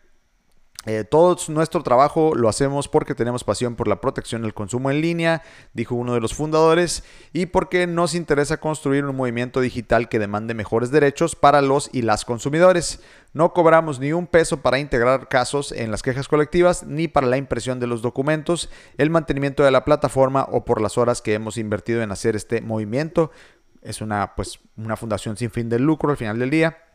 Eh, 0.86 1.02
todo 1.02 1.36
nuestro 1.48 1.82
trabajo 1.82 2.32
lo 2.36 2.48
hacemos 2.48 2.86
porque 2.86 3.16
tenemos 3.16 3.42
pasión 3.42 3.74
por 3.74 3.88
la 3.88 4.00
protección 4.00 4.42
del 4.42 4.54
consumo 4.54 4.88
en 4.90 5.00
línea, 5.00 5.42
dijo 5.74 5.96
uno 5.96 6.14
de 6.14 6.20
los 6.20 6.32
fundadores, 6.32 7.02
y 7.32 7.46
porque 7.46 7.88
nos 7.88 8.14
interesa 8.14 8.58
construir 8.58 9.04
un 9.04 9.16
movimiento 9.16 9.60
digital 9.60 10.08
que 10.08 10.20
demande 10.20 10.54
mejores 10.54 10.92
derechos 10.92 11.34
para 11.34 11.60
los 11.60 11.90
y 11.92 12.02
las 12.02 12.24
consumidores. 12.24 13.00
No 13.32 13.52
cobramos 13.52 13.98
ni 13.98 14.12
un 14.12 14.28
peso 14.28 14.62
para 14.62 14.78
integrar 14.78 15.28
casos 15.28 15.72
en 15.72 15.90
las 15.90 16.02
quejas 16.02 16.28
colectivas, 16.28 16.84
ni 16.84 17.08
para 17.08 17.26
la 17.26 17.36
impresión 17.36 17.80
de 17.80 17.88
los 17.88 18.00
documentos, 18.00 18.70
el 18.96 19.10
mantenimiento 19.10 19.64
de 19.64 19.72
la 19.72 19.84
plataforma 19.84 20.46
o 20.52 20.64
por 20.64 20.80
las 20.80 20.96
horas 20.98 21.20
que 21.20 21.34
hemos 21.34 21.58
invertido 21.58 22.02
en 22.02 22.12
hacer 22.12 22.36
este 22.36 22.60
movimiento. 22.60 23.32
Es 23.82 24.00
una, 24.00 24.36
pues, 24.36 24.60
una 24.76 24.96
fundación 24.96 25.36
sin 25.36 25.50
fin 25.50 25.68
de 25.68 25.80
lucro 25.80 26.10
al 26.10 26.16
final 26.16 26.38
del 26.38 26.50
día. 26.50 26.85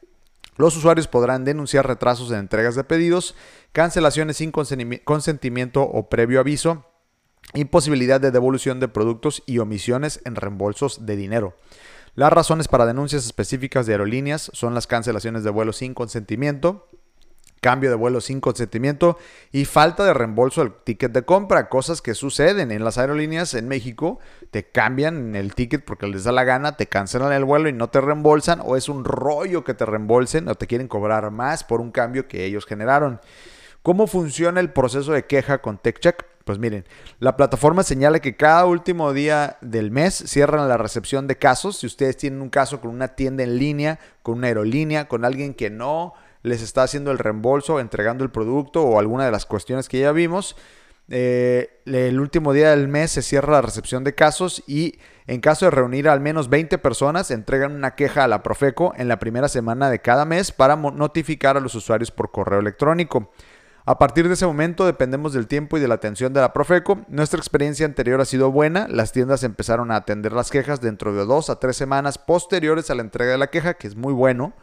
Los 0.58 0.76
usuarios 0.76 1.08
podrán 1.08 1.46
denunciar 1.46 1.88
retrasos 1.88 2.32
en 2.32 2.40
entregas 2.40 2.76
de 2.76 2.84
pedidos, 2.84 3.36
cancelaciones 3.72 4.38
sin 4.38 4.52
consentimiento 4.52 5.84
o 5.84 6.10
previo 6.10 6.40
aviso, 6.40 6.86
imposibilidad 7.54 8.22
de 8.22 8.32
devolución 8.32 8.80
de 8.80 8.88
productos 8.88 9.44
y 9.46 9.60
omisiones 9.60 10.22
en 10.26 10.36
reembolsos 10.36 11.06
de 11.06 11.16
dinero. 11.16 11.56
Las 12.14 12.34
razones 12.34 12.68
para 12.68 12.86
denuncias 12.86 13.26
específicas 13.26 13.86
de 13.86 13.94
aerolíneas 13.94 14.52
son 14.54 14.74
las 14.74 14.86
cancelaciones 14.86 15.44
de 15.46 15.50
vuelos 15.50 15.78
sin 15.78 15.94
consentimiento, 15.94 16.90
cambio 17.62 17.92
de 17.92 17.96
vuelo 17.96 18.20
sin 18.22 18.42
consentimiento 18.42 19.18
y 19.52 19.66
falta 19.66 20.04
de 20.04 20.14
reembolso 20.14 20.62
del 20.62 20.74
ticket 20.74 21.12
de 21.12 21.24
compra, 21.24 21.70
cosas 21.70 22.02
que 22.02 22.16
suceden 22.16 22.72
en 22.72 22.84
las 22.84 22.98
aerolíneas 22.98 23.54
en 23.54 23.68
México, 23.68 24.20
te 24.50 24.66
cambian 24.66 25.36
el 25.36 25.54
ticket 25.54 25.86
porque 25.86 26.08
les 26.08 26.24
da 26.24 26.32
la 26.32 26.44
gana, 26.44 26.76
te 26.76 26.88
cancelan 26.88 27.32
el 27.32 27.46
vuelo 27.46 27.70
y 27.70 27.74
no 27.74 27.90
te 27.90 28.02
reembolsan 28.02 28.62
o 28.64 28.76
es 28.76 28.90
un 28.90 29.06
rollo 29.06 29.64
que 29.64 29.76
te 29.76 29.86
reembolsen 29.86 30.50
o 30.50 30.56
te 30.56 30.68
quieren 30.68 30.88
cobrar 30.88 31.30
más 31.30 31.64
por 31.64 31.82
un 31.82 31.92
cambio 31.92 32.28
que 32.28 32.46
ellos 32.46 32.66
generaron. 32.66 33.22
¿Cómo 33.84 34.08
funciona 34.08 34.60
el 34.60 34.72
proceso 34.72 35.12
de 35.12 35.26
queja 35.26 35.60
con 35.60 35.78
TechCheck? 35.78 36.26
Pues 36.46 36.58
miren, 36.58 36.86
la 37.20 37.38
plataforma 37.38 37.84
señala 37.84 38.20
que 38.20 38.36
cada 38.36 38.66
último 38.66 39.14
día 39.14 39.58
del 39.62 39.92
mes 39.92 40.16
cierran 40.16 40.68
la 40.68 40.78
recepción 40.78 41.28
de 41.28 41.38
casos. 41.38 41.78
Si 41.78 41.86
ustedes 41.86 42.18
tienen 42.18 42.42
un 42.42 42.50
caso 42.50 42.82
con 42.82 42.90
una 42.90 43.10
tienda 43.10 43.44
en 43.44 43.58
línea, 43.60 44.00
con 44.24 44.40
una 44.40 44.48
aerolínea, 44.48 45.08
con 45.08 45.24
alguien 45.24 45.54
que 45.54 45.70
no 45.70 46.14
les 46.44 46.62
está 46.62 46.84
haciendo 46.84 47.12
el 47.12 47.20
reembolso, 47.20 47.80
entregando 47.80 48.24
el 48.24 48.32
producto 48.32 48.84
o 48.84 49.00
alguna 49.00 49.26
de 49.26 49.32
las 49.32 49.46
cuestiones 49.46 49.90
que 49.90 50.00
ya 50.00 50.12
vimos. 50.12 50.56
Eh, 51.14 51.82
el 51.86 52.20
último 52.20 52.54
día 52.54 52.70
del 52.70 52.88
mes 52.88 53.12
se 53.12 53.22
cierra 53.22 53.54
la 53.54 53.62
recepción 53.62 54.04
de 54.04 54.16
casos 54.16 54.64
y 54.66 54.98
en 55.28 55.42
caso 55.42 55.66
de 55.66 55.72
reunir 55.72 56.08
al 56.08 56.22
menos 56.22 56.50
20 56.50 56.78
personas 56.78 57.32
entregan 57.32 57.74
una 57.74 57.96
queja 57.96 58.24
a 58.24 58.28
la 58.28 58.44
Profeco 58.44 58.94
en 58.96 59.08
la 59.10 59.20
primera 59.20 59.50
semana 59.50 59.90
de 59.90 60.00
cada 60.00 60.24
mes 60.24 60.52
para 60.52 60.76
notificar 60.78 61.58
a 61.58 61.60
los 61.60 61.76
usuarios 61.76 62.12
por 62.12 62.32
correo 62.32 62.60
electrónico. 62.60 63.32
A 63.84 63.98
partir 63.98 64.28
de 64.28 64.36
ese 64.36 64.46
momento 64.46 64.86
dependemos 64.86 65.34
del 65.34 65.48
tiempo 65.48 65.76
y 65.76 65.82
de 65.82 65.88
la 65.88 65.96
atención 65.96 66.34
de 66.34 66.40
la 66.40 66.54
Profeco. 66.54 67.02
Nuestra 67.08 67.40
experiencia 67.40 67.86
anterior 67.86 68.22
ha 68.22 68.26
sido 68.26 68.52
buena. 68.52 68.88
Las 68.88 69.12
tiendas 69.12 69.44
empezaron 69.44 69.92
a 69.92 69.98
atender 69.98 70.34
las 70.34 70.52
quejas 70.52 70.82
dentro 70.82 71.14
de 71.14 71.26
dos 71.26 71.50
a 71.50 71.60
tres 71.60 71.78
semanas 71.78 72.20
posteriores 72.20 72.90
a 72.90 72.96
la 72.96 73.02
entrega 73.02 73.32
de 73.32 73.38
la 73.40 73.48
queja, 73.48 73.74
que 73.74 73.88
es 73.88 73.96
muy 73.96 74.14
bueno. 74.14 74.54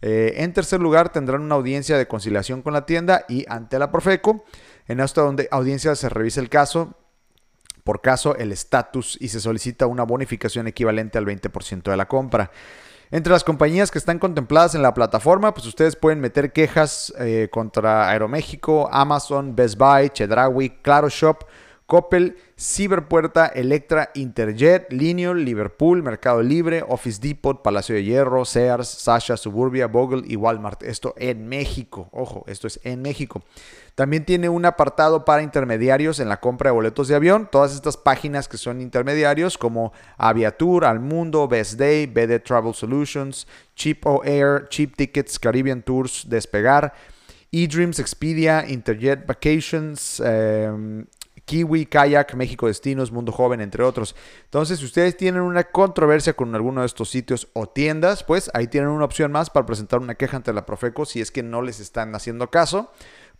Eh, 0.00 0.34
en 0.36 0.52
tercer 0.52 0.80
lugar, 0.80 1.10
tendrán 1.10 1.42
una 1.42 1.56
audiencia 1.56 1.98
de 1.98 2.06
conciliación 2.06 2.62
con 2.62 2.72
la 2.72 2.86
tienda 2.86 3.24
y 3.28 3.44
ante 3.48 3.78
la 3.78 3.90
Profeco. 3.90 4.44
En 4.86 5.00
esta 5.00 5.22
audiencia 5.50 5.94
se 5.94 6.08
revisa 6.08 6.40
el 6.40 6.48
caso, 6.48 6.94
por 7.84 8.00
caso 8.00 8.36
el 8.36 8.52
estatus 8.52 9.16
y 9.20 9.28
se 9.28 9.40
solicita 9.40 9.86
una 9.86 10.04
bonificación 10.04 10.66
equivalente 10.66 11.18
al 11.18 11.26
20% 11.26 11.90
de 11.90 11.96
la 11.96 12.06
compra. 12.06 12.50
Entre 13.10 13.32
las 13.32 13.42
compañías 13.42 13.90
que 13.90 13.98
están 13.98 14.18
contempladas 14.18 14.74
en 14.74 14.82
la 14.82 14.92
plataforma, 14.92 15.54
pues 15.54 15.66
ustedes 15.66 15.96
pueden 15.96 16.20
meter 16.20 16.52
quejas 16.52 17.12
eh, 17.18 17.48
contra 17.50 18.10
Aeroméxico, 18.10 18.88
Amazon, 18.92 19.56
Best 19.56 19.78
Buy, 19.78 20.10
Chedraui, 20.10 20.80
Claro 20.82 21.08
Shop, 21.08 21.44
Coppel, 21.88 22.36
Ciberpuerta, 22.54 23.46
Electra, 23.46 24.10
Interjet, 24.14 24.92
Lineal, 24.92 25.42
Liverpool, 25.42 26.02
Mercado 26.02 26.42
Libre, 26.42 26.84
Office 26.86 27.18
Depot, 27.18 27.62
Palacio 27.62 27.94
de 27.94 28.04
Hierro, 28.04 28.44
Sears, 28.44 28.86
Sasha, 28.86 29.38
Suburbia, 29.38 29.86
Bogle 29.86 30.22
y 30.26 30.36
Walmart. 30.36 30.82
Esto 30.82 31.14
en 31.16 31.48
México. 31.48 32.10
Ojo, 32.12 32.44
esto 32.46 32.66
es 32.66 32.78
en 32.84 33.00
México. 33.00 33.42
También 33.94 34.26
tiene 34.26 34.50
un 34.50 34.66
apartado 34.66 35.24
para 35.24 35.42
intermediarios 35.42 36.20
en 36.20 36.28
la 36.28 36.40
compra 36.40 36.68
de 36.68 36.74
boletos 36.74 37.08
de 37.08 37.14
avión. 37.14 37.48
Todas 37.50 37.74
estas 37.74 37.96
páginas 37.96 38.48
que 38.48 38.58
son 38.58 38.82
intermediarios 38.82 39.56
como 39.56 39.94
Aviatur, 40.18 40.84
Almundo, 40.84 41.48
Best 41.48 41.78
Day, 41.78 42.04
BD 42.04 42.38
Travel 42.40 42.74
Solutions, 42.74 43.48
Cheap 43.76 44.04
Air, 44.24 44.68
Cheap 44.68 44.94
Tickets, 44.94 45.38
Caribbean 45.38 45.80
Tours, 45.80 46.26
Despegar 46.28 46.92
eDreams, 47.50 47.98
Expedia, 47.98 48.64
Interjet 48.68 49.26
Vacations, 49.26 50.20
em, 50.20 51.06
Kiwi, 51.48 51.86
Kayak, 51.86 52.34
México 52.34 52.66
Destinos, 52.66 53.10
Mundo 53.10 53.32
Joven, 53.32 53.62
entre 53.62 53.82
otros. 53.82 54.14
Entonces, 54.44 54.80
si 54.80 54.84
ustedes 54.84 55.16
tienen 55.16 55.40
una 55.40 55.64
controversia 55.64 56.34
con 56.34 56.54
alguno 56.54 56.82
de 56.82 56.86
estos 56.86 57.08
sitios 57.08 57.48
o 57.54 57.66
tiendas, 57.66 58.22
pues 58.22 58.50
ahí 58.52 58.68
tienen 58.68 58.90
una 58.90 59.06
opción 59.06 59.32
más 59.32 59.48
para 59.48 59.64
presentar 59.64 59.98
una 59.98 60.14
queja 60.14 60.36
ante 60.36 60.52
la 60.52 60.66
Profeco 60.66 61.06
si 61.06 61.22
es 61.22 61.30
que 61.30 61.42
no 61.42 61.62
les 61.62 61.80
están 61.80 62.14
haciendo 62.14 62.50
caso 62.50 62.92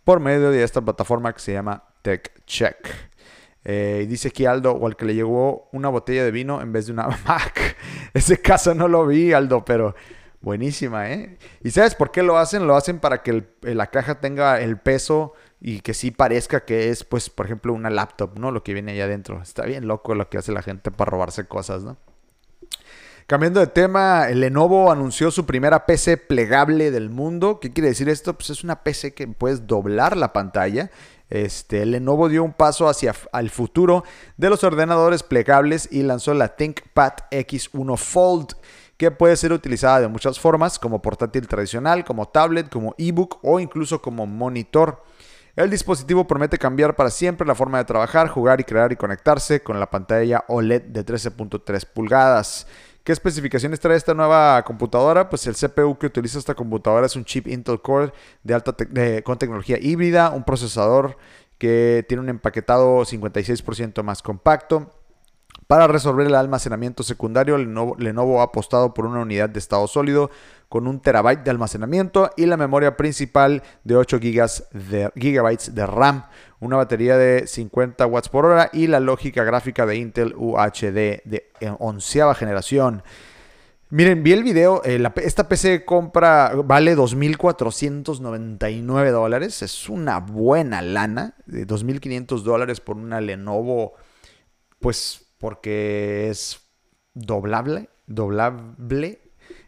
por 0.03 0.19
medio 0.19 0.49
de 0.49 0.63
esta 0.63 0.81
plataforma 0.81 1.31
que 1.33 1.39
se 1.39 1.53
llama 1.53 1.83
TechCheck. 2.01 3.09
Eh, 3.63 4.07
dice 4.09 4.29
aquí 4.29 4.45
Aldo, 4.45 4.71
o 4.71 4.87
al 4.87 4.95
que 4.95 5.05
le 5.05 5.13
llegó 5.13 5.69
una 5.71 5.89
botella 5.89 6.23
de 6.23 6.31
vino 6.31 6.61
en 6.61 6.71
vez 6.71 6.87
de 6.87 6.93
una 6.93 7.07
Mac. 7.27 7.77
Ese 8.15 8.41
caso 8.41 8.73
no 8.73 8.87
lo 8.87 9.05
vi, 9.05 9.33
Aldo, 9.33 9.63
pero 9.63 9.93
buenísima, 10.41 11.11
¿eh? 11.11 11.37
¿Y 11.63 11.71
sabes 11.71 11.95
por 11.95 12.11
qué 12.11 12.23
lo 12.23 12.37
hacen? 12.37 12.67
Lo 12.67 12.75
hacen 12.75 12.99
para 12.99 13.23
que 13.23 13.43
la 13.61 13.87
caja 13.87 14.19
tenga 14.19 14.59
el 14.59 14.77
peso 14.77 15.33
y 15.61 15.81
que 15.81 15.93
sí 15.93 16.11
parezca 16.11 16.65
que 16.65 16.89
es, 16.89 17.03
pues, 17.03 17.29
por 17.29 17.45
ejemplo, 17.45 17.73
una 17.73 17.89
laptop, 17.89 18.37
¿no? 18.39 18.51
Lo 18.51 18.63
que 18.63 18.73
viene 18.73 18.93
ahí 18.93 19.01
adentro. 19.01 19.41
Está 19.41 19.65
bien 19.65 19.87
loco 19.87 20.15
lo 20.15 20.29
que 20.29 20.37
hace 20.37 20.51
la 20.51 20.61
gente 20.61 20.91
para 20.91 21.11
robarse 21.11 21.47
cosas, 21.47 21.83
¿no? 21.83 21.97
Cambiando 23.29 23.59
de 23.59 23.67
tema, 23.67 24.27
Lenovo 24.29 24.91
anunció 24.91 25.29
su 25.29 25.45
primera 25.45 25.85
PC 25.85 26.17
plegable 26.17 26.89
del 26.89 27.11
mundo. 27.11 27.59
¿Qué 27.59 27.71
quiere 27.71 27.89
decir 27.89 28.09
esto? 28.09 28.33
Pues 28.33 28.49
es 28.49 28.63
una 28.63 28.81
PC 28.81 29.13
que 29.13 29.27
puedes 29.27 29.67
doblar 29.67 30.17
la 30.17 30.33
pantalla. 30.33 30.89
Este, 31.29 31.85
Lenovo 31.85 32.27
dio 32.27 32.43
un 32.43 32.53
paso 32.53 32.89
hacia 32.89 33.13
el 33.33 33.51
futuro 33.51 34.03
de 34.37 34.49
los 34.49 34.63
ordenadores 34.63 35.21
plegables 35.21 35.87
y 35.91 36.01
lanzó 36.01 36.33
la 36.33 36.55
ThinkPad 36.55 37.13
X1 37.29 37.97
Fold, 37.97 38.55
que 38.99 39.11
puede 39.11 39.37
ser 39.37 39.53
utilizada 39.53 40.01
de 40.01 40.09
muchas 40.09 40.37
formas, 40.37 40.77
como 40.77 41.01
portátil 41.01 41.47
tradicional, 41.47 42.03
como 42.03 42.27
tablet, 42.27 42.69
como 42.69 42.95
ebook 42.97 43.39
o 43.41 43.61
incluso 43.61 44.01
como 44.01 44.27
monitor. 44.27 45.01
El 45.55 45.69
dispositivo 45.69 46.27
promete 46.27 46.57
cambiar 46.57 46.97
para 46.97 47.09
siempre 47.09 47.47
la 47.47 47.55
forma 47.55 47.77
de 47.77 47.85
trabajar, 47.85 48.27
jugar 48.27 48.59
y 48.59 48.65
crear 48.65 48.91
y 48.91 48.97
conectarse 48.97 49.63
con 49.63 49.79
la 49.79 49.89
pantalla 49.89 50.43
OLED 50.49 50.81
de 50.81 51.05
13.3 51.05 51.85
pulgadas. 51.85 52.67
¿Qué 53.05 53.13
especificaciones 53.13 53.79
trae 53.79 53.95
esta 53.95 54.13
nueva 54.13 54.61
computadora? 54.63 55.29
Pues 55.29 55.47
el 55.47 55.55
CPU 55.55 55.97
que 55.97 56.07
utiliza 56.07 56.37
esta 56.37 56.53
computadora 56.53 57.05
es 57.05 57.15
un 57.15 57.23
chip 57.23 57.47
Intel 57.47 57.79
Core 57.79 58.11
de 58.43 58.53
alta 58.53 58.75
con 59.23 59.37
tecnología 59.37 59.77
híbrida, 59.79 60.31
un 60.31 60.43
procesador 60.43 61.15
que 61.57 62.03
tiene 62.09 62.21
un 62.21 62.29
empaquetado 62.29 63.05
56% 63.05 64.03
más 64.03 64.21
compacto, 64.21 64.91
para 65.69 65.85
resolver 65.85 66.25
el 66.25 66.33
almacenamiento 66.33 67.03
secundario, 67.03 67.55
Lenovo, 67.55 68.41
ha 68.41 68.45
apostado 68.45 68.91
por 68.91 69.05
una 69.05 69.19
unidad 69.19 69.49
de 69.49 69.59
estado 69.59 69.85
sólido 69.85 70.31
con 70.67 70.87
un 70.87 70.99
terabyte 70.99 71.43
de 71.43 71.51
almacenamiento 71.51 72.31
y 72.35 72.47
la 72.47 72.57
memoria 72.57 72.97
principal 72.97 73.61
de 73.83 73.95
8 73.95 74.17
de, 74.17 75.11
gigabytes 75.15 75.75
de 75.75 75.85
RAM, 75.85 76.25
una 76.59 76.77
batería 76.77 77.17
de 77.17 77.45
50 77.45 78.03
watts 78.07 78.29
por 78.29 78.45
hora 78.45 78.71
y 78.73 78.87
la 78.87 78.99
lógica 78.99 79.43
gráfica 79.43 79.85
de 79.85 79.97
Intel 79.97 80.33
UHD 80.35 81.21
de 81.25 81.51
onceava 81.77 82.33
generación. 82.33 83.03
Miren, 83.91 84.23
vi 84.23 84.31
el 84.31 84.43
video. 84.43 84.81
Eh, 84.83 84.99
esta 85.17 85.47
PC 85.47 85.85
compra 85.85 86.51
vale 86.65 86.97
2.499 86.97 89.11
dólares. 89.11 89.61
Es 89.61 89.87
una 89.87 90.19
buena 90.19 90.81
lana. 90.81 91.35
De 91.45 91.67
2.500 91.67 92.41
dólares 92.41 92.81
por 92.81 92.97
una 92.97 93.21
Lenovo. 93.21 93.93
Pues 94.79 95.28
porque 95.39 96.29
es 96.29 96.61
doblable, 97.13 97.89
doblable. 98.05 99.19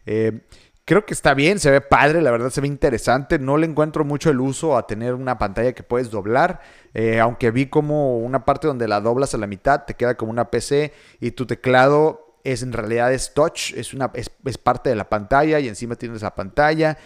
Eh, 0.06 0.40
creo 0.84 1.06
que 1.06 1.14
está 1.14 1.34
bien, 1.34 1.58
se 1.58 1.70
ve 1.70 1.80
padre, 1.80 2.22
la 2.22 2.30
verdad 2.30 2.50
se 2.50 2.60
ve 2.60 2.68
interesante. 2.68 3.38
No 3.38 3.56
le 3.56 3.66
encuentro 3.66 4.04
mucho 4.04 4.30
el 4.30 4.40
uso 4.40 4.76
a 4.76 4.86
tener 4.86 5.14
una 5.14 5.38
pantalla 5.38 5.72
que 5.72 5.82
puedes 5.82 6.10
doblar. 6.10 6.60
Eh, 6.94 7.18
aunque 7.18 7.50
vi 7.50 7.66
como 7.66 8.18
una 8.18 8.44
parte 8.44 8.66
donde 8.66 8.88
la 8.88 9.00
doblas 9.00 9.34
a 9.34 9.38
la 9.38 9.46
mitad, 9.46 9.84
te 9.84 9.94
queda 9.94 10.16
como 10.16 10.30
una 10.30 10.50
PC 10.50 10.92
y 11.20 11.32
tu 11.32 11.46
teclado 11.46 12.38
es 12.44 12.62
en 12.62 12.72
realidad 12.72 13.12
es 13.12 13.34
touch, 13.34 13.72
es, 13.74 13.94
una, 13.94 14.10
es, 14.14 14.30
es 14.44 14.58
parte 14.58 14.90
de 14.90 14.96
la 14.96 15.08
pantalla 15.08 15.60
y 15.60 15.68
encima 15.68 15.96
tienes 15.96 16.22
la 16.22 16.34
pantalla. 16.34 16.98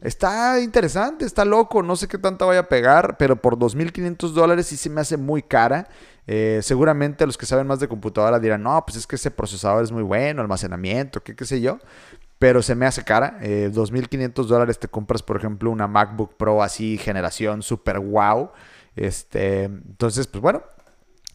Está 0.00 0.60
interesante, 0.60 1.24
está 1.24 1.46
loco, 1.46 1.82
no 1.82 1.96
sé 1.96 2.08
qué 2.08 2.18
tanto 2.18 2.46
vaya 2.46 2.60
a 2.60 2.68
pegar, 2.68 3.16
pero 3.16 3.36
por 3.36 3.56
2.500 3.56 4.32
dólares 4.32 4.66
sí 4.66 4.76
se 4.76 4.90
me 4.90 5.00
hace 5.00 5.16
muy 5.16 5.42
cara. 5.42 5.88
Eh, 6.26 6.60
seguramente 6.62 7.26
los 7.26 7.36
que 7.36 7.46
saben 7.46 7.66
más 7.66 7.80
de 7.80 7.88
computadora 7.88 8.38
dirán, 8.38 8.62
no, 8.62 8.82
pues 8.86 8.96
es 8.96 9.06
que 9.06 9.16
ese 9.16 9.30
procesador 9.30 9.84
es 9.84 9.92
muy 9.92 10.02
bueno, 10.02 10.40
almacenamiento, 10.42 11.22
qué, 11.22 11.36
qué 11.36 11.44
sé 11.44 11.60
yo. 11.60 11.78
Pero 12.38 12.62
se 12.62 12.74
me 12.74 12.86
hace 12.86 13.04
cara. 13.04 13.38
2.500 13.40 14.44
eh, 14.44 14.48
dólares 14.48 14.78
te 14.78 14.88
compras, 14.88 15.22
por 15.22 15.36
ejemplo, 15.36 15.70
una 15.70 15.86
MacBook 15.86 16.36
Pro 16.36 16.62
así, 16.62 16.98
generación 16.98 17.62
super 17.62 18.00
wow. 18.00 18.50
Este, 18.96 19.64
entonces, 19.64 20.26
pues 20.26 20.42
bueno, 20.42 20.62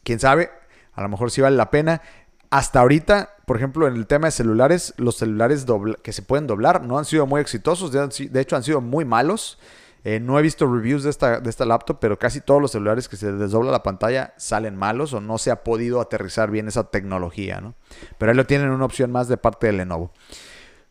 quién 0.03 0.19
sabe, 0.19 0.49
a 0.93 1.01
lo 1.01 1.09
mejor 1.09 1.31
sí 1.31 1.41
vale 1.41 1.55
la 1.55 1.71
pena. 1.71 2.01
Hasta 2.49 2.79
ahorita, 2.79 3.35
por 3.45 3.57
ejemplo, 3.57 3.87
en 3.87 3.95
el 3.95 4.07
tema 4.07 4.27
de 4.27 4.31
celulares, 4.31 4.93
los 4.97 5.17
celulares 5.17 5.65
que 6.01 6.13
se 6.13 6.21
pueden 6.23 6.47
doblar 6.47 6.83
no 6.83 6.97
han 6.97 7.05
sido 7.05 7.27
muy 7.27 7.41
exitosos, 7.41 7.91
de, 7.91 8.41
hecho 8.41 8.55
han 8.55 8.63
sido 8.63 8.81
muy 8.81 9.05
malos. 9.05 9.59
Eh, 10.03 10.19
no 10.19 10.39
he 10.39 10.41
visto 10.41 10.71
reviews 10.71 11.03
de 11.03 11.09
esta, 11.09 11.39
de 11.39 11.49
esta 11.49 11.65
laptop, 11.65 11.99
pero 11.99 12.17
casi 12.17 12.41
todos 12.41 12.61
los 12.61 12.71
celulares 12.71 13.09
que 13.09 13.17
se 13.17 13.31
desdobla 13.31 13.71
la 13.71 13.83
pantalla 13.83 14.33
salen 14.37 14.75
malos 14.75 15.13
o 15.13 15.21
no 15.21 15.37
se 15.37 15.51
ha 15.51 15.63
podido 15.63 16.01
aterrizar 16.01 16.51
bien 16.51 16.67
esa 16.67 16.85
tecnología, 16.85 17.61
¿no? 17.61 17.75
Pero 18.17 18.31
ahí 18.31 18.35
lo 18.35 18.45
tienen 18.45 18.69
una 18.69 18.85
opción 18.85 19.11
más 19.11 19.27
de 19.27 19.37
parte 19.37 19.67
de 19.67 19.73
Lenovo. 19.73 20.11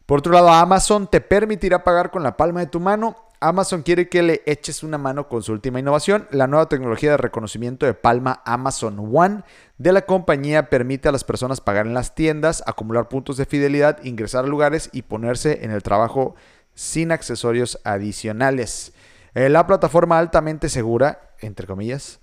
Por 0.06 0.20
otro 0.20 0.32
lado, 0.32 0.50
Amazon 0.50 1.06
te 1.06 1.20
permitirá 1.20 1.84
pagar 1.84 2.10
con 2.10 2.22
la 2.22 2.36
palma 2.36 2.60
de 2.60 2.66
tu 2.66 2.80
mano 2.80 3.28
Amazon 3.40 3.82
quiere 3.82 4.08
que 4.08 4.22
le 4.22 4.42
eches 4.46 4.82
una 4.82 4.98
mano 4.98 5.28
con 5.28 5.44
su 5.44 5.52
última 5.52 5.78
innovación. 5.78 6.26
La 6.32 6.48
nueva 6.48 6.68
tecnología 6.68 7.12
de 7.12 7.18
reconocimiento 7.18 7.86
de 7.86 7.94
palma 7.94 8.42
Amazon 8.44 8.98
One 9.14 9.42
de 9.76 9.92
la 9.92 10.02
compañía 10.02 10.68
permite 10.70 11.08
a 11.08 11.12
las 11.12 11.22
personas 11.22 11.60
pagar 11.60 11.86
en 11.86 11.94
las 11.94 12.16
tiendas, 12.16 12.64
acumular 12.66 13.08
puntos 13.08 13.36
de 13.36 13.46
fidelidad, 13.46 14.02
ingresar 14.02 14.44
a 14.44 14.48
lugares 14.48 14.90
y 14.92 15.02
ponerse 15.02 15.64
en 15.64 15.70
el 15.70 15.84
trabajo 15.84 16.34
sin 16.74 17.12
accesorios 17.12 17.78
adicionales. 17.84 18.92
Eh, 19.34 19.48
la 19.48 19.66
plataforma 19.66 20.18
altamente 20.18 20.68
segura, 20.68 21.34
entre 21.40 21.66
comillas, 21.66 22.20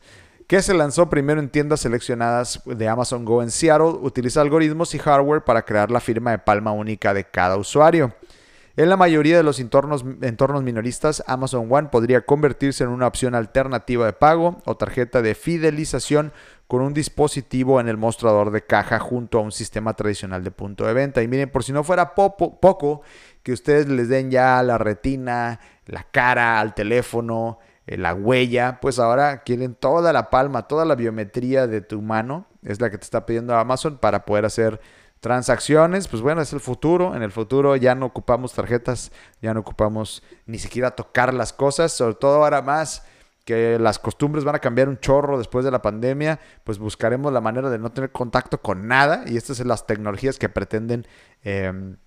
que 0.48 0.62
se 0.62 0.74
lanzó 0.74 1.10
primero 1.10 1.40
en 1.40 1.50
tiendas 1.50 1.82
seleccionadas 1.82 2.62
de 2.66 2.88
Amazon 2.88 3.26
Go 3.26 3.42
en 3.42 3.52
Seattle, 3.52 3.98
utiliza 4.02 4.42
algoritmos 4.42 4.94
y 4.94 5.00
hardware 5.00 5.44
para 5.44 5.64
crear 5.64 5.90
la 5.90 6.00
firma 6.00 6.32
de 6.32 6.40
palma 6.40 6.72
única 6.72 7.14
de 7.14 7.24
cada 7.24 7.58
usuario. 7.58 8.14
En 8.78 8.90
la 8.90 8.98
mayoría 8.98 9.38
de 9.38 9.44
los 9.44 9.62
entornos, 9.62 10.04
entornos 10.22 10.62
minoristas, 10.62 11.24
Amazon 11.28 11.68
One 11.72 11.88
podría 11.88 12.26
convertirse 12.26 12.84
en 12.84 12.90
una 12.90 13.08
opción 13.08 13.34
alternativa 13.34 14.06
de 14.06 14.12
pago 14.12 14.58
o 14.66 14.76
tarjeta 14.76 15.22
de 15.22 15.34
fidelización 15.34 16.34
con 16.68 16.82
un 16.82 16.94
dispositivo 16.94 17.80
en 17.80 17.88
el 17.88 17.96
mostrador 17.96 18.52
de 18.52 18.66
caja 18.66 19.00
junto 19.00 19.38
a 19.38 19.42
un 19.42 19.54
sistema 19.54 19.94
tradicional 19.94 20.44
de 20.44 20.52
punto 20.52 20.86
de 20.86 20.94
venta. 20.94 21.24
Y 21.24 21.28
miren, 21.30 21.50
por 21.50 21.64
si 21.64 21.72
no 21.72 21.86
fuera 21.86 22.16
poco, 22.16 23.02
que 23.44 23.54
ustedes 23.54 23.88
les 23.88 24.10
den 24.10 24.30
ya 24.30 24.62
la 24.62 24.78
retina, 24.78 25.62
la 25.86 26.04
cara 26.04 26.60
al 26.60 26.74
teléfono, 26.74 27.60
eh, 27.88 27.98
la 27.98 28.14
huella, 28.14 28.80
pues 28.82 29.00
ahora 29.00 29.44
quieren 29.44 29.76
toda 29.76 30.14
la 30.14 30.30
palma, 30.30 30.68
toda 30.68 30.86
la 30.86 30.96
biometría 30.96 31.68
de 31.68 31.82
tu 31.82 32.02
mano, 32.02 32.48
es 32.64 32.82
la 32.82 32.90
que 32.90 32.98
te 32.98 33.04
está 33.04 33.26
pidiendo 33.26 33.56
Amazon 33.56 33.98
para 33.98 34.26
poder 34.26 34.46
hacer 34.46 34.80
Transacciones, 35.26 36.08
pues 36.08 36.22
bueno, 36.22 36.44
es 36.44 36.54
el 36.54 36.60
futuro. 36.60 37.16
En 37.16 37.24
el 37.24 37.32
futuro 37.32 37.76
ya 37.76 37.96
no 37.96 38.06
ocupamos 38.06 38.54
tarjetas, 38.54 39.12
ya 39.42 39.56
no 39.56 39.62
ocupamos 39.62 40.22
ni 40.46 40.60
siquiera 40.60 40.92
tocar 40.92 41.34
las 41.34 41.52
cosas, 41.52 41.94
sobre 41.94 42.14
todo 42.14 42.44
ahora 42.44 42.62
más 42.62 43.04
que 43.44 43.80
las 43.80 43.98
costumbres 43.98 44.44
van 44.44 44.54
a 44.54 44.60
cambiar 44.60 44.88
un 44.88 45.00
chorro 45.00 45.40
después 45.40 45.66
de 45.66 45.72
la 45.72 45.82
pandemia, 45.82 46.40
pues 46.64 46.78
buscaremos 46.78 47.34
la 47.34 47.42
manera 47.42 47.72
de 47.72 47.80
no 47.80 47.92
tener 47.92 48.12
contacto 48.12 48.62
con 48.62 48.88
nada 48.88 49.24
y 49.26 49.36
estas 49.36 49.58
son 49.58 49.68
las 49.68 49.88
tecnologías 49.88 50.38
que 50.38 50.48
pretenden 50.48 51.08
em, 51.42 51.98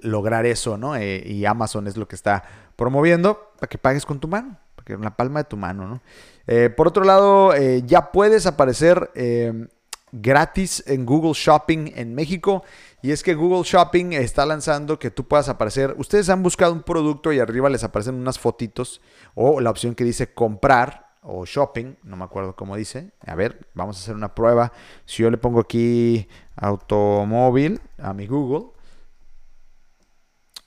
lograr 0.00 0.46
eso, 0.46 0.78
¿no? 0.78 0.96
Eh, 0.96 1.24
y 1.26 1.44
Amazon 1.44 1.86
es 1.86 1.98
lo 1.98 2.08
que 2.08 2.16
está 2.16 2.42
promoviendo 2.76 3.52
para 3.58 3.68
que 3.68 3.78
pagues 3.78 4.06
con 4.06 4.20
tu 4.20 4.28
mano, 4.28 4.58
para 4.74 4.84
que 4.84 4.92
en 4.92 5.02
la 5.02 5.16
palma 5.16 5.40
de 5.40 5.48
tu 5.48 5.56
mano, 5.56 5.88
¿no? 5.88 6.02
Eh, 6.46 6.70
por 6.70 6.88
otro 6.88 7.04
lado, 7.04 7.54
eh, 7.54 7.82
ya 7.84 8.12
puedes 8.12 8.46
aparecer 8.46 9.10
em, 9.14 9.68
gratis 10.12 10.82
en 10.86 11.04
Google 11.04 11.32
Shopping 11.34 11.92
en 11.96 12.14
México. 12.14 12.62
Y 13.02 13.12
es 13.12 13.22
que 13.22 13.34
Google 13.34 13.62
Shopping 13.64 14.12
está 14.12 14.46
lanzando 14.46 14.98
que 14.98 15.10
tú 15.10 15.26
puedas 15.26 15.48
aparecer. 15.48 15.94
Ustedes 15.98 16.28
han 16.28 16.42
buscado 16.42 16.72
un 16.72 16.82
producto 16.82 17.32
y 17.32 17.40
arriba 17.40 17.68
les 17.68 17.84
aparecen 17.84 18.14
unas 18.14 18.38
fotitos 18.38 19.00
o 19.34 19.60
la 19.60 19.70
opción 19.70 19.94
que 19.94 20.04
dice 20.04 20.32
comprar 20.32 21.06
o 21.28 21.44
shopping, 21.44 21.96
no 22.04 22.16
me 22.16 22.24
acuerdo 22.24 22.54
cómo 22.54 22.76
dice. 22.76 23.10
A 23.26 23.34
ver, 23.34 23.68
vamos 23.74 23.96
a 23.96 24.00
hacer 24.00 24.14
una 24.14 24.34
prueba. 24.34 24.72
Si 25.04 25.22
yo 25.22 25.30
le 25.30 25.38
pongo 25.38 25.60
aquí 25.60 26.28
automóvil 26.54 27.80
a 27.98 28.12
mi 28.12 28.26
Google, 28.26 28.75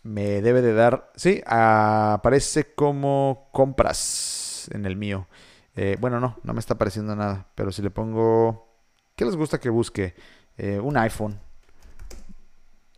me 0.04 0.42
debe 0.42 0.62
de 0.62 0.74
dar, 0.74 1.12
sí, 1.16 1.42
aparece 1.46 2.74
como 2.74 3.50
compras 3.52 4.70
en 4.74 4.86
el 4.86 4.96
mío. 4.96 5.28
Eh, 5.76 5.98
bueno, 6.00 6.20
no, 6.20 6.40
no 6.44 6.54
me 6.54 6.60
está 6.60 6.74
apareciendo 6.74 7.16
nada, 7.16 7.48
pero 7.56 7.72
si 7.72 7.82
le 7.82 7.90
pongo 7.90 8.70
¿Qué 9.20 9.26
les 9.26 9.36
gusta 9.36 9.60
que 9.60 9.70
busque? 9.70 10.16
Eh, 10.58 10.80
un 10.80 10.96
iPhone 10.96 11.38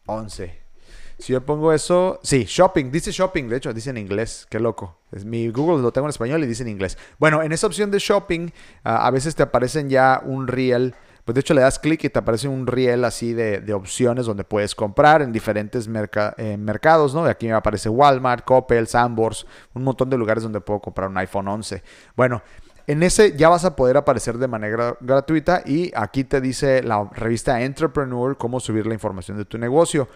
11. 0.05 0.61
Si 1.17 1.33
yo 1.33 1.43
pongo 1.43 1.73
eso, 1.73 2.19
sí, 2.21 2.45
shopping, 2.47 2.91
dice 2.91 3.11
shopping, 3.11 3.49
de 3.49 3.57
hecho, 3.57 3.73
dice 3.73 3.89
en 3.89 3.97
inglés, 3.97 4.45
qué 4.47 4.59
loco. 4.59 4.99
Es 5.11 5.25
mi 5.25 5.49
Google 5.49 5.81
lo 5.81 5.91
tengo 5.91 6.05
en 6.05 6.11
español 6.11 6.43
y 6.43 6.45
dice 6.45 6.61
en 6.61 6.69
inglés. 6.69 6.95
Bueno, 7.17 7.41
en 7.41 7.51
esa 7.53 7.65
opción 7.65 7.89
de 7.89 7.97
shopping, 7.97 8.51
ah, 8.83 9.07
a 9.07 9.09
veces 9.09 9.33
te 9.33 9.41
aparecen 9.41 9.89
ya 9.89 10.21
un 10.23 10.45
reel 10.45 10.93
pues 11.23 11.33
de 11.35 11.41
hecho 11.41 11.53
le 11.53 11.61
das 11.61 11.79
clic 11.79 12.03
y 12.03 12.09
te 12.09 12.19
aparece 12.19 12.47
un 12.47 12.67
riel 12.67 13.05
así 13.05 13.33
de, 13.33 13.73
opciones 13.73 14.25
donde 14.25 14.43
puedes 14.43 14.75
comprar 14.75 15.21
en 15.21 15.31
diferentes 15.31 15.87
eh, 16.37 16.57
mercados, 16.57 17.13
¿no? 17.13 17.25
Aquí 17.25 17.47
me 17.47 17.53
aparece 17.53 17.89
Walmart, 17.89 18.43
Coppel, 18.43 18.87
Sambors, 18.87 19.45
un 19.73 19.83
montón 19.83 20.09
de 20.09 20.17
lugares 20.17 20.43
donde 20.43 20.61
puedo 20.61 20.79
comprar 20.79 21.09
un 21.09 21.17
iPhone 21.17 21.47
11. 21.47 21.83
Bueno, 22.15 22.41
en 22.87 23.03
ese 23.03 23.37
ya 23.37 23.49
vas 23.49 23.63
a 23.65 23.75
poder 23.75 23.97
aparecer 23.97 24.37
de 24.37 24.47
manera 24.47 24.97
gratuita 24.99 25.61
y 25.65 25.91
aquí 25.95 26.23
te 26.23 26.41
dice 26.41 26.83
la 26.83 27.07
revista 27.13 27.61
Entrepreneur 27.61 28.37
cómo 28.37 28.59
subir 28.59 28.87
la 28.87 28.93
información 28.93 29.37
de 29.37 29.45
tu 29.45 29.57
negocio. 29.57 30.07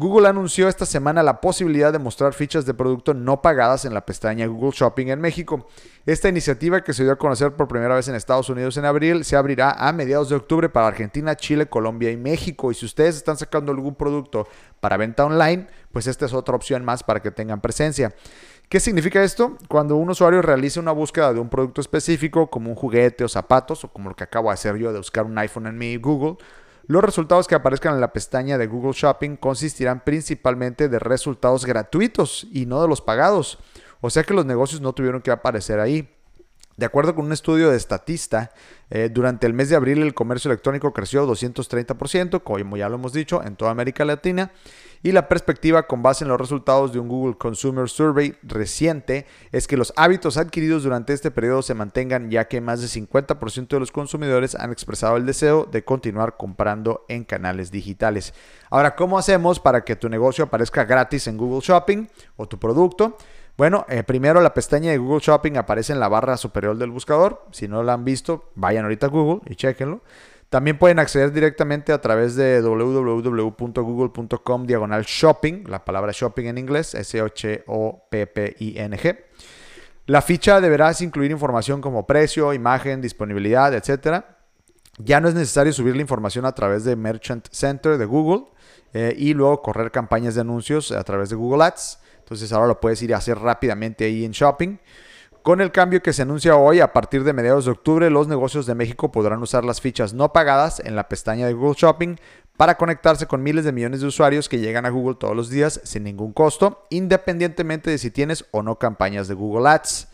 Google 0.00 0.28
anunció 0.28 0.68
esta 0.68 0.86
semana 0.86 1.24
la 1.24 1.40
posibilidad 1.40 1.92
de 1.92 1.98
mostrar 1.98 2.32
fichas 2.32 2.64
de 2.64 2.72
producto 2.72 3.14
no 3.14 3.42
pagadas 3.42 3.84
en 3.84 3.92
la 3.92 4.06
pestaña 4.06 4.46
Google 4.46 4.70
Shopping 4.70 5.08
en 5.08 5.20
México. 5.20 5.66
Esta 6.06 6.28
iniciativa, 6.28 6.84
que 6.84 6.92
se 6.92 7.02
dio 7.02 7.10
a 7.10 7.18
conocer 7.18 7.56
por 7.56 7.66
primera 7.66 7.96
vez 7.96 8.06
en 8.06 8.14
Estados 8.14 8.48
Unidos 8.48 8.76
en 8.76 8.84
abril, 8.84 9.24
se 9.24 9.34
abrirá 9.34 9.72
a 9.72 9.92
mediados 9.92 10.28
de 10.28 10.36
octubre 10.36 10.68
para 10.68 10.86
Argentina, 10.86 11.34
Chile, 11.34 11.66
Colombia 11.66 12.12
y 12.12 12.16
México. 12.16 12.70
Y 12.70 12.76
si 12.76 12.86
ustedes 12.86 13.16
están 13.16 13.38
sacando 13.38 13.72
algún 13.72 13.96
producto 13.96 14.46
para 14.78 14.96
venta 14.96 15.24
online, 15.24 15.66
pues 15.90 16.06
esta 16.06 16.26
es 16.26 16.32
otra 16.32 16.54
opción 16.54 16.84
más 16.84 17.02
para 17.02 17.20
que 17.20 17.32
tengan 17.32 17.60
presencia. 17.60 18.14
¿Qué 18.68 18.78
significa 18.78 19.24
esto? 19.24 19.56
Cuando 19.66 19.96
un 19.96 20.10
usuario 20.10 20.42
realiza 20.42 20.78
una 20.78 20.92
búsqueda 20.92 21.32
de 21.32 21.40
un 21.40 21.48
producto 21.48 21.80
específico, 21.80 22.48
como 22.50 22.70
un 22.70 22.76
juguete 22.76 23.24
o 23.24 23.28
zapatos, 23.28 23.82
o 23.82 23.88
como 23.88 24.10
lo 24.10 24.14
que 24.14 24.22
acabo 24.22 24.50
de 24.50 24.54
hacer 24.54 24.76
yo 24.76 24.92
de 24.92 24.98
buscar 24.98 25.24
un 25.24 25.36
iPhone 25.38 25.66
en 25.66 25.76
mi 25.76 25.96
Google, 25.96 26.36
los 26.88 27.04
resultados 27.04 27.46
que 27.46 27.54
aparezcan 27.54 27.94
en 27.94 28.00
la 28.00 28.14
pestaña 28.14 28.56
de 28.56 28.66
Google 28.66 28.94
Shopping 28.94 29.36
consistirán 29.36 30.02
principalmente 30.04 30.88
de 30.88 30.98
resultados 30.98 31.66
gratuitos 31.66 32.46
y 32.50 32.64
no 32.64 32.80
de 32.80 32.88
los 32.88 33.02
pagados. 33.02 33.58
O 34.00 34.08
sea 34.08 34.24
que 34.24 34.32
los 34.32 34.46
negocios 34.46 34.80
no 34.80 34.94
tuvieron 34.94 35.20
que 35.20 35.30
aparecer 35.30 35.80
ahí. 35.80 36.08
De 36.78 36.86
acuerdo 36.86 37.16
con 37.16 37.26
un 37.26 37.32
estudio 37.32 37.72
de 37.72 37.80
Statista, 37.80 38.52
eh, 38.88 39.10
durante 39.12 39.48
el 39.48 39.52
mes 39.52 39.68
de 39.68 39.74
abril 39.74 40.00
el 40.00 40.14
comercio 40.14 40.48
electrónico 40.48 40.92
creció 40.92 41.26
230%, 41.26 42.44
como 42.44 42.76
ya 42.76 42.88
lo 42.88 42.94
hemos 42.94 43.12
dicho, 43.12 43.42
en 43.42 43.56
toda 43.56 43.72
América 43.72 44.04
Latina 44.04 44.52
y 45.02 45.10
la 45.10 45.28
perspectiva 45.28 45.88
con 45.88 46.02
base 46.02 46.24
en 46.24 46.28
los 46.28 46.40
resultados 46.40 46.92
de 46.92 47.00
un 47.00 47.08
Google 47.08 47.36
Consumer 47.36 47.88
Survey 47.88 48.36
reciente 48.42 49.26
es 49.50 49.66
que 49.66 49.76
los 49.76 49.92
hábitos 49.96 50.36
adquiridos 50.36 50.84
durante 50.84 51.12
este 51.12 51.32
periodo 51.32 51.62
se 51.62 51.74
mantengan 51.74 52.30
ya 52.30 52.46
que 52.46 52.60
más 52.60 52.80
del 52.80 52.90
50% 52.90 53.68
de 53.68 53.80
los 53.80 53.92
consumidores 53.92 54.54
han 54.54 54.70
expresado 54.72 55.16
el 55.16 55.26
deseo 55.26 55.64
de 55.64 55.84
continuar 55.84 56.36
comprando 56.36 57.04
en 57.08 57.24
canales 57.24 57.72
digitales. 57.72 58.34
Ahora, 58.70 58.94
¿cómo 58.94 59.18
hacemos 59.18 59.60
para 59.60 59.82
que 59.82 59.96
tu 59.96 60.08
negocio 60.08 60.44
aparezca 60.44 60.84
gratis 60.84 61.26
en 61.26 61.38
Google 61.38 61.60
Shopping 61.60 62.08
o 62.36 62.46
tu 62.46 62.58
producto? 62.58 63.16
Bueno, 63.58 63.84
eh, 63.88 64.04
primero 64.04 64.40
la 64.40 64.54
pestaña 64.54 64.92
de 64.92 64.98
Google 64.98 65.20
Shopping 65.20 65.56
aparece 65.56 65.92
en 65.92 65.98
la 65.98 66.08
barra 66.08 66.36
superior 66.36 66.78
del 66.78 66.92
buscador. 66.92 67.44
Si 67.50 67.66
no 67.66 67.82
la 67.82 67.94
han 67.94 68.04
visto, 68.04 68.52
vayan 68.54 68.84
ahorita 68.84 69.06
a 69.06 69.08
Google 69.08 69.40
y 69.46 69.56
chequenlo. 69.56 70.00
También 70.48 70.78
pueden 70.78 71.00
acceder 71.00 71.32
directamente 71.32 71.92
a 71.92 72.00
través 72.00 72.36
de 72.36 72.62
www.google.com 72.62 74.64
diagonal 74.64 75.02
shopping, 75.02 75.64
la 75.66 75.84
palabra 75.84 76.12
shopping 76.12 76.44
en 76.44 76.56
inglés, 76.56 76.94
S-H-O-P-P-I-N-G. 76.94 77.64
La 80.06 80.22
ficha 80.22 80.60
deberá 80.60 80.92
incluir 81.00 81.32
información 81.32 81.80
como 81.80 82.06
precio, 82.06 82.54
imagen, 82.54 83.00
disponibilidad, 83.00 83.74
etc. 83.74 84.22
Ya 84.98 85.20
no 85.20 85.26
es 85.26 85.34
necesario 85.34 85.72
subir 85.72 85.96
la 85.96 86.02
información 86.02 86.44
a 86.44 86.52
través 86.52 86.84
de 86.84 86.94
Merchant 86.94 87.48
Center 87.50 87.98
de 87.98 88.04
Google 88.04 88.44
eh, 88.92 89.16
y 89.18 89.34
luego 89.34 89.62
correr 89.62 89.90
campañas 89.90 90.36
de 90.36 90.42
anuncios 90.42 90.92
a 90.92 91.02
través 91.02 91.28
de 91.28 91.34
Google 91.34 91.64
Ads. 91.64 91.98
Entonces 92.28 92.52
ahora 92.52 92.68
lo 92.68 92.78
puedes 92.78 93.00
ir 93.00 93.14
a 93.14 93.16
hacer 93.16 93.38
rápidamente 93.38 94.04
ahí 94.04 94.22
en 94.22 94.32
Shopping. 94.32 94.76
Con 95.42 95.62
el 95.62 95.72
cambio 95.72 96.02
que 96.02 96.12
se 96.12 96.20
anuncia 96.20 96.56
hoy, 96.56 96.78
a 96.78 96.92
partir 96.92 97.24
de 97.24 97.32
mediados 97.32 97.64
de 97.64 97.70
octubre, 97.70 98.10
los 98.10 98.28
negocios 98.28 98.66
de 98.66 98.74
México 98.74 99.10
podrán 99.10 99.42
usar 99.42 99.64
las 99.64 99.80
fichas 99.80 100.12
no 100.12 100.30
pagadas 100.30 100.78
en 100.80 100.94
la 100.94 101.08
pestaña 101.08 101.46
de 101.46 101.54
Google 101.54 101.74
Shopping 101.78 102.16
para 102.58 102.76
conectarse 102.76 103.26
con 103.26 103.42
miles 103.42 103.64
de 103.64 103.72
millones 103.72 104.02
de 104.02 104.08
usuarios 104.08 104.50
que 104.50 104.58
llegan 104.58 104.84
a 104.84 104.90
Google 104.90 105.16
todos 105.18 105.34
los 105.34 105.48
días 105.48 105.80
sin 105.84 106.04
ningún 106.04 106.34
costo, 106.34 106.86
independientemente 106.90 107.88
de 107.88 107.96
si 107.96 108.10
tienes 108.10 108.44
o 108.50 108.62
no 108.62 108.78
campañas 108.78 109.26
de 109.26 109.32
Google 109.32 109.66
Ads. 109.66 110.08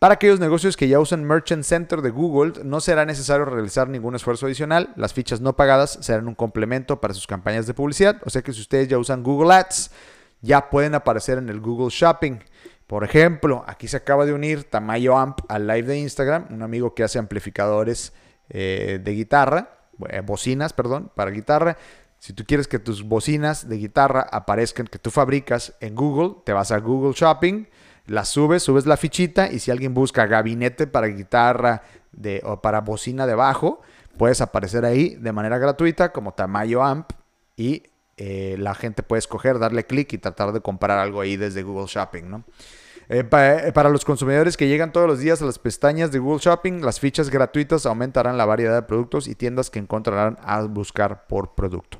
Para 0.00 0.14
aquellos 0.14 0.40
negocios 0.40 0.76
que 0.76 0.88
ya 0.88 0.98
usan 0.98 1.22
Merchant 1.22 1.62
Center 1.62 2.02
de 2.02 2.10
Google, 2.10 2.64
no 2.64 2.80
será 2.80 3.04
necesario 3.04 3.44
realizar 3.44 3.88
ningún 3.88 4.16
esfuerzo 4.16 4.46
adicional. 4.46 4.92
Las 4.96 5.14
fichas 5.14 5.40
no 5.40 5.54
pagadas 5.54 5.98
serán 6.02 6.26
un 6.26 6.34
complemento 6.34 7.00
para 7.00 7.14
sus 7.14 7.28
campañas 7.28 7.68
de 7.68 7.74
publicidad. 7.74 8.20
O 8.24 8.30
sea 8.30 8.42
que 8.42 8.52
si 8.52 8.60
ustedes 8.60 8.88
ya 8.88 8.98
usan 8.98 9.22
Google 9.22 9.54
Ads, 9.54 9.92
ya 10.40 10.70
pueden 10.70 10.94
aparecer 10.94 11.38
en 11.38 11.48
el 11.48 11.60
Google 11.60 11.88
Shopping. 11.90 12.38
Por 12.86 13.04
ejemplo, 13.04 13.64
aquí 13.66 13.88
se 13.88 13.96
acaba 13.96 14.26
de 14.26 14.32
unir 14.32 14.64
Tamayo 14.64 15.16
Amp 15.16 15.40
al 15.48 15.66
live 15.66 15.88
de 15.88 15.98
Instagram, 15.98 16.46
un 16.50 16.62
amigo 16.62 16.94
que 16.94 17.02
hace 17.02 17.18
amplificadores 17.18 18.12
eh, 18.50 19.00
de 19.02 19.12
guitarra, 19.12 19.78
eh, 20.10 20.20
bocinas, 20.20 20.72
perdón, 20.72 21.10
para 21.14 21.30
guitarra. 21.30 21.78
Si 22.18 22.32
tú 22.32 22.44
quieres 22.46 22.68
que 22.68 22.78
tus 22.78 23.02
bocinas 23.02 23.68
de 23.68 23.76
guitarra 23.76 24.26
aparezcan, 24.30 24.86
que 24.86 24.98
tú 24.98 25.10
fabricas 25.10 25.74
en 25.80 25.94
Google, 25.94 26.36
te 26.44 26.52
vas 26.52 26.72
a 26.72 26.78
Google 26.78 27.12
Shopping, 27.14 27.66
las 28.06 28.28
subes, 28.28 28.62
subes 28.62 28.86
la 28.86 28.96
fichita 28.96 29.50
y 29.50 29.58
si 29.58 29.70
alguien 29.70 29.94
busca 29.94 30.26
gabinete 30.26 30.86
para 30.86 31.06
guitarra 31.06 31.82
o 32.44 32.60
para 32.60 32.80
bocina 32.80 33.26
de 33.26 33.34
bajo, 33.34 33.80
puedes 34.16 34.40
aparecer 34.40 34.84
ahí 34.84 35.16
de 35.16 35.32
manera 35.32 35.58
gratuita 35.58 36.12
como 36.12 36.32
Tamayo 36.32 36.82
Amp 36.82 37.10
y 37.56 37.82
eh, 38.16 38.56
la 38.58 38.74
gente 38.74 39.02
puede 39.02 39.18
escoger, 39.18 39.58
darle 39.58 39.86
clic 39.86 40.12
y 40.12 40.18
tratar 40.18 40.52
de 40.52 40.60
comprar 40.60 40.98
algo 40.98 41.20
ahí 41.20 41.36
desde 41.36 41.62
Google 41.62 41.86
Shopping, 41.86 42.28
¿no? 42.28 42.44
Eh, 43.08 43.28
eh, 43.30 43.72
para 43.74 43.90
los 43.90 44.04
consumidores 44.04 44.56
que 44.56 44.66
llegan 44.66 44.92
todos 44.92 45.06
los 45.06 45.18
días 45.18 45.42
a 45.42 45.44
las 45.44 45.58
pestañas 45.58 46.10
de 46.10 46.18
Google 46.18 46.40
Shopping, 46.40 46.80
las 46.80 47.00
fichas 47.00 47.28
gratuitas 47.28 47.84
aumentarán 47.86 48.38
la 48.38 48.46
variedad 48.46 48.74
de 48.74 48.82
productos 48.82 49.28
y 49.28 49.34
tiendas 49.34 49.68
que 49.68 49.78
encontrarán 49.78 50.38
al 50.42 50.68
buscar 50.68 51.26
por 51.26 51.54
producto. 51.54 51.98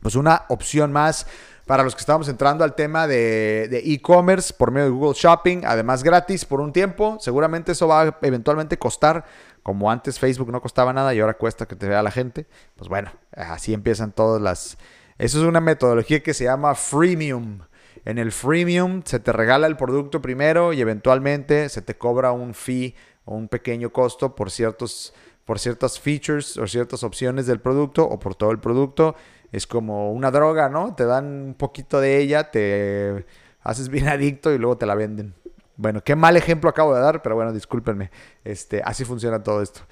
Pues 0.00 0.14
una 0.14 0.44
opción 0.48 0.92
más 0.92 1.26
para 1.66 1.82
los 1.82 1.94
que 1.94 2.00
estamos 2.00 2.28
entrando 2.28 2.64
al 2.64 2.74
tema 2.74 3.06
de 3.06 3.82
e-commerce 3.84 4.54
por 4.54 4.70
medio 4.70 4.86
de 4.86 4.92
Google 4.92 5.14
Shopping, 5.14 5.62
además 5.66 6.02
gratis 6.02 6.44
por 6.46 6.60
un 6.60 6.72
tiempo. 6.72 7.18
Seguramente 7.20 7.72
eso 7.72 7.86
va 7.86 8.02
a 8.02 8.18
eventualmente 8.22 8.78
costar, 8.78 9.26
como 9.62 9.90
antes 9.90 10.18
Facebook 10.18 10.50
no 10.50 10.62
costaba 10.62 10.92
nada 10.92 11.14
y 11.14 11.20
ahora 11.20 11.34
cuesta 11.34 11.66
que 11.66 11.76
te 11.76 11.86
vea 11.86 12.02
la 12.02 12.10
gente. 12.10 12.46
Pues 12.76 12.88
bueno, 12.88 13.12
así 13.32 13.74
empiezan 13.74 14.10
todas 14.10 14.40
las 14.40 14.78
eso 15.20 15.38
es 15.38 15.44
una 15.44 15.60
metodología 15.60 16.22
que 16.22 16.32
se 16.32 16.44
llama 16.44 16.74
freemium. 16.74 17.60
En 18.06 18.16
el 18.16 18.32
freemium 18.32 19.02
se 19.04 19.20
te 19.20 19.32
regala 19.32 19.66
el 19.66 19.76
producto 19.76 20.22
primero 20.22 20.72
y 20.72 20.80
eventualmente 20.80 21.68
se 21.68 21.82
te 21.82 21.98
cobra 21.98 22.32
un 22.32 22.54
fee 22.54 22.94
o 23.26 23.34
un 23.34 23.48
pequeño 23.48 23.92
costo 23.92 24.34
por, 24.34 24.50
ciertos, 24.50 25.12
por 25.44 25.58
ciertas 25.58 26.00
features 26.00 26.56
o 26.56 26.66
ciertas 26.66 27.04
opciones 27.04 27.46
del 27.46 27.60
producto 27.60 28.08
o 28.08 28.18
por 28.18 28.34
todo 28.34 28.50
el 28.50 28.60
producto. 28.60 29.14
Es 29.52 29.66
como 29.66 30.10
una 30.12 30.30
droga, 30.30 30.70
¿no? 30.70 30.94
Te 30.94 31.04
dan 31.04 31.26
un 31.26 31.54
poquito 31.54 32.00
de 32.00 32.16
ella, 32.18 32.50
te 32.50 33.26
haces 33.60 33.90
bien 33.90 34.08
adicto 34.08 34.54
y 34.54 34.58
luego 34.58 34.78
te 34.78 34.86
la 34.86 34.94
venden. 34.94 35.34
Bueno, 35.76 36.02
qué 36.02 36.16
mal 36.16 36.36
ejemplo 36.38 36.70
acabo 36.70 36.94
de 36.94 37.02
dar, 37.02 37.20
pero 37.20 37.34
bueno, 37.34 37.52
discúlpenme. 37.52 38.10
Este, 38.42 38.80
así 38.82 39.04
funciona 39.04 39.42
todo 39.42 39.60
esto. 39.60 39.82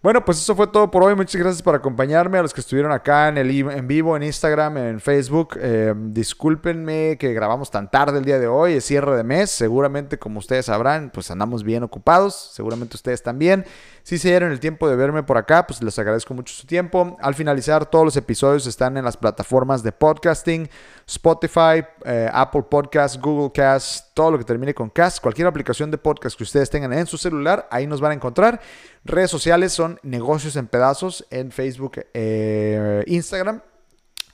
Bueno, 0.00 0.24
pues 0.24 0.38
eso 0.38 0.54
fue 0.54 0.68
todo 0.68 0.92
por 0.92 1.02
hoy. 1.02 1.16
Muchas 1.16 1.40
gracias 1.40 1.60
por 1.60 1.74
acompañarme. 1.74 2.38
A 2.38 2.42
los 2.42 2.54
que 2.54 2.60
estuvieron 2.60 2.92
acá 2.92 3.28
en 3.28 3.36
el 3.36 3.50
en 3.50 3.88
vivo, 3.88 4.16
en 4.16 4.22
Instagram, 4.22 4.76
en 4.76 5.00
Facebook. 5.00 5.58
Eh, 5.60 5.92
discúlpenme 5.96 7.16
que 7.18 7.32
grabamos 7.32 7.72
tan 7.72 7.90
tarde 7.90 8.18
el 8.18 8.24
día 8.24 8.38
de 8.38 8.46
hoy. 8.46 8.74
Es 8.74 8.84
cierre 8.84 9.16
de 9.16 9.24
mes. 9.24 9.50
Seguramente, 9.50 10.16
como 10.16 10.38
ustedes 10.38 10.66
sabrán, 10.66 11.10
pues 11.12 11.32
andamos 11.32 11.64
bien 11.64 11.82
ocupados. 11.82 12.52
Seguramente 12.54 12.94
ustedes 12.94 13.24
también. 13.24 13.66
Si 14.04 14.16
se 14.16 14.28
dieron 14.28 14.52
el 14.52 14.60
tiempo 14.60 14.88
de 14.88 14.96
verme 14.96 15.22
por 15.24 15.36
acá, 15.36 15.66
pues 15.66 15.82
les 15.82 15.98
agradezco 15.98 16.32
mucho 16.32 16.54
su 16.54 16.66
tiempo. 16.66 17.16
Al 17.20 17.34
finalizar, 17.34 17.84
todos 17.84 18.06
los 18.06 18.16
episodios 18.16 18.66
están 18.66 18.96
en 18.96 19.04
las 19.04 19.18
plataformas 19.18 19.82
de 19.82 19.92
podcasting, 19.92 20.70
Spotify, 21.06 21.84
eh, 22.06 22.30
Apple 22.32 22.62
Podcasts, 22.70 23.20
Google 23.20 23.50
Cast, 23.52 24.14
todo 24.14 24.30
lo 24.30 24.38
que 24.38 24.44
termine 24.44 24.72
con 24.72 24.88
Cast, 24.88 25.20
cualquier 25.20 25.46
aplicación 25.46 25.90
de 25.90 25.98
podcast 25.98 26.38
que 26.38 26.44
ustedes 26.44 26.70
tengan 26.70 26.92
en 26.94 27.06
su 27.06 27.18
celular, 27.18 27.68
ahí 27.70 27.86
nos 27.86 28.00
van 28.00 28.12
a 28.12 28.14
encontrar. 28.14 28.60
Redes 29.04 29.30
sociales 29.30 29.72
son 29.72 29.87
negocios 30.02 30.56
en 30.56 30.66
pedazos 30.66 31.26
en 31.30 31.52
Facebook, 31.52 32.00
eh, 32.14 33.04
Instagram. 33.06 33.62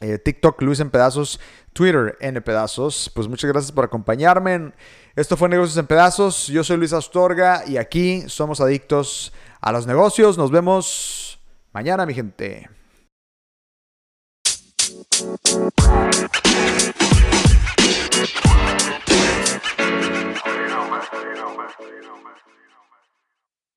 Eh, 0.00 0.18
TikTok, 0.18 0.60
Luis 0.60 0.80
en 0.80 0.90
pedazos, 0.90 1.40
Twitter 1.72 2.16
en 2.20 2.42
pedazos. 2.42 3.10
Pues 3.14 3.28
muchas 3.28 3.50
gracias 3.50 3.72
por 3.72 3.84
acompañarme. 3.84 4.72
Esto 5.16 5.36
fue 5.36 5.48
Negocios 5.48 5.78
en 5.78 5.86
Pedazos. 5.86 6.48
Yo 6.48 6.64
soy 6.64 6.76
Luis 6.76 6.92
Astorga 6.92 7.62
y 7.66 7.76
aquí 7.76 8.24
somos 8.28 8.60
adictos 8.60 9.32
a 9.60 9.72
los 9.72 9.86
negocios. 9.86 10.36
Nos 10.36 10.50
vemos 10.50 11.40
mañana, 11.72 12.04
mi 12.04 12.12
gente. 12.12 12.68